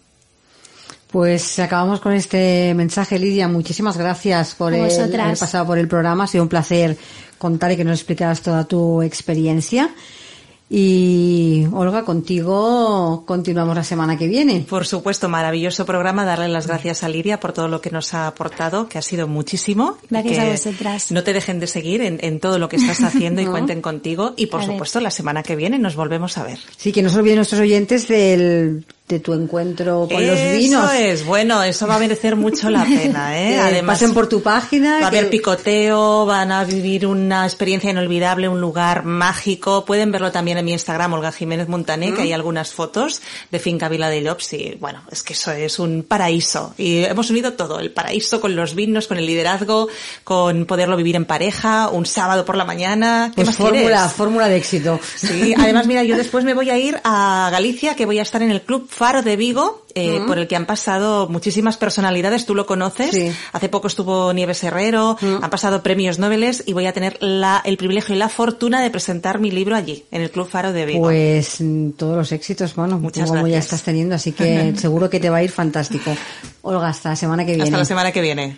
[1.11, 3.47] Pues acabamos con este mensaje, Lidia.
[3.47, 4.89] Muchísimas gracias por el-
[5.27, 6.23] haber pasado por el programa.
[6.25, 6.97] Ha sido un placer
[7.37, 9.93] contar y que nos explicaras toda tu experiencia.
[10.67, 14.65] Y Olga, contigo continuamos la semana que viene.
[14.67, 16.25] Por supuesto, maravilloso programa.
[16.25, 19.27] Darle las gracias a Lidia por todo lo que nos ha aportado, que ha sido
[19.27, 19.97] muchísimo.
[20.09, 21.11] Gracias a vosotras.
[21.11, 23.51] No te dejen de seguir en, en todo lo que estás haciendo y No.
[23.51, 24.33] cuenten contigo.
[24.37, 24.73] Y por A ver.
[24.73, 26.57] supuesto, la semana que viene nos volvemos a ver.
[26.77, 30.91] Sí, que no se olviden nuestros oyentes del de tu encuentro con los vinos.
[30.91, 33.59] Eso es, bueno, eso va a merecer mucho la pena, ¿eh?
[33.59, 34.97] Además, pasen por tu página.
[34.99, 39.85] Va a haber picoteo, van a vivir una experiencia inolvidable, un lugar mágico.
[39.85, 43.89] Pueden verlo también en mi Instagram, Olga Jiménez Montané, que hay algunas fotos de Finca
[43.89, 46.73] Vila de Llops y, bueno, es que eso es un paraíso.
[46.75, 49.87] Y hemos unido todo, el paraíso con los vinos, con el liderazgo,
[50.23, 53.31] con poderlo vivir en pareja, un sábado por la mañana.
[53.35, 54.99] ¿Qué pues fórmula, fórmula de éxito.
[55.15, 58.41] Sí, además, mira, yo después me voy a ir a Galicia, que voy a estar
[58.41, 62.55] en el Club Faro de Vigo, eh, por el que han pasado muchísimas personalidades, tú
[62.55, 63.35] lo conoces.
[63.51, 67.75] Hace poco estuvo Nieves Herrero, han pasado premios Nobel y voy a tener la, el
[67.75, 71.01] privilegio y la fortuna de presentar mi libro allí, en el Club Faro de Vigo.
[71.01, 75.19] Pues mm, todos los éxitos, bueno, Muchas como ya estás teniendo, así que seguro que
[75.19, 76.15] te va a ir fantástico.
[76.61, 77.63] Olga, hasta la semana que viene.
[77.65, 78.57] Hasta la semana que viene.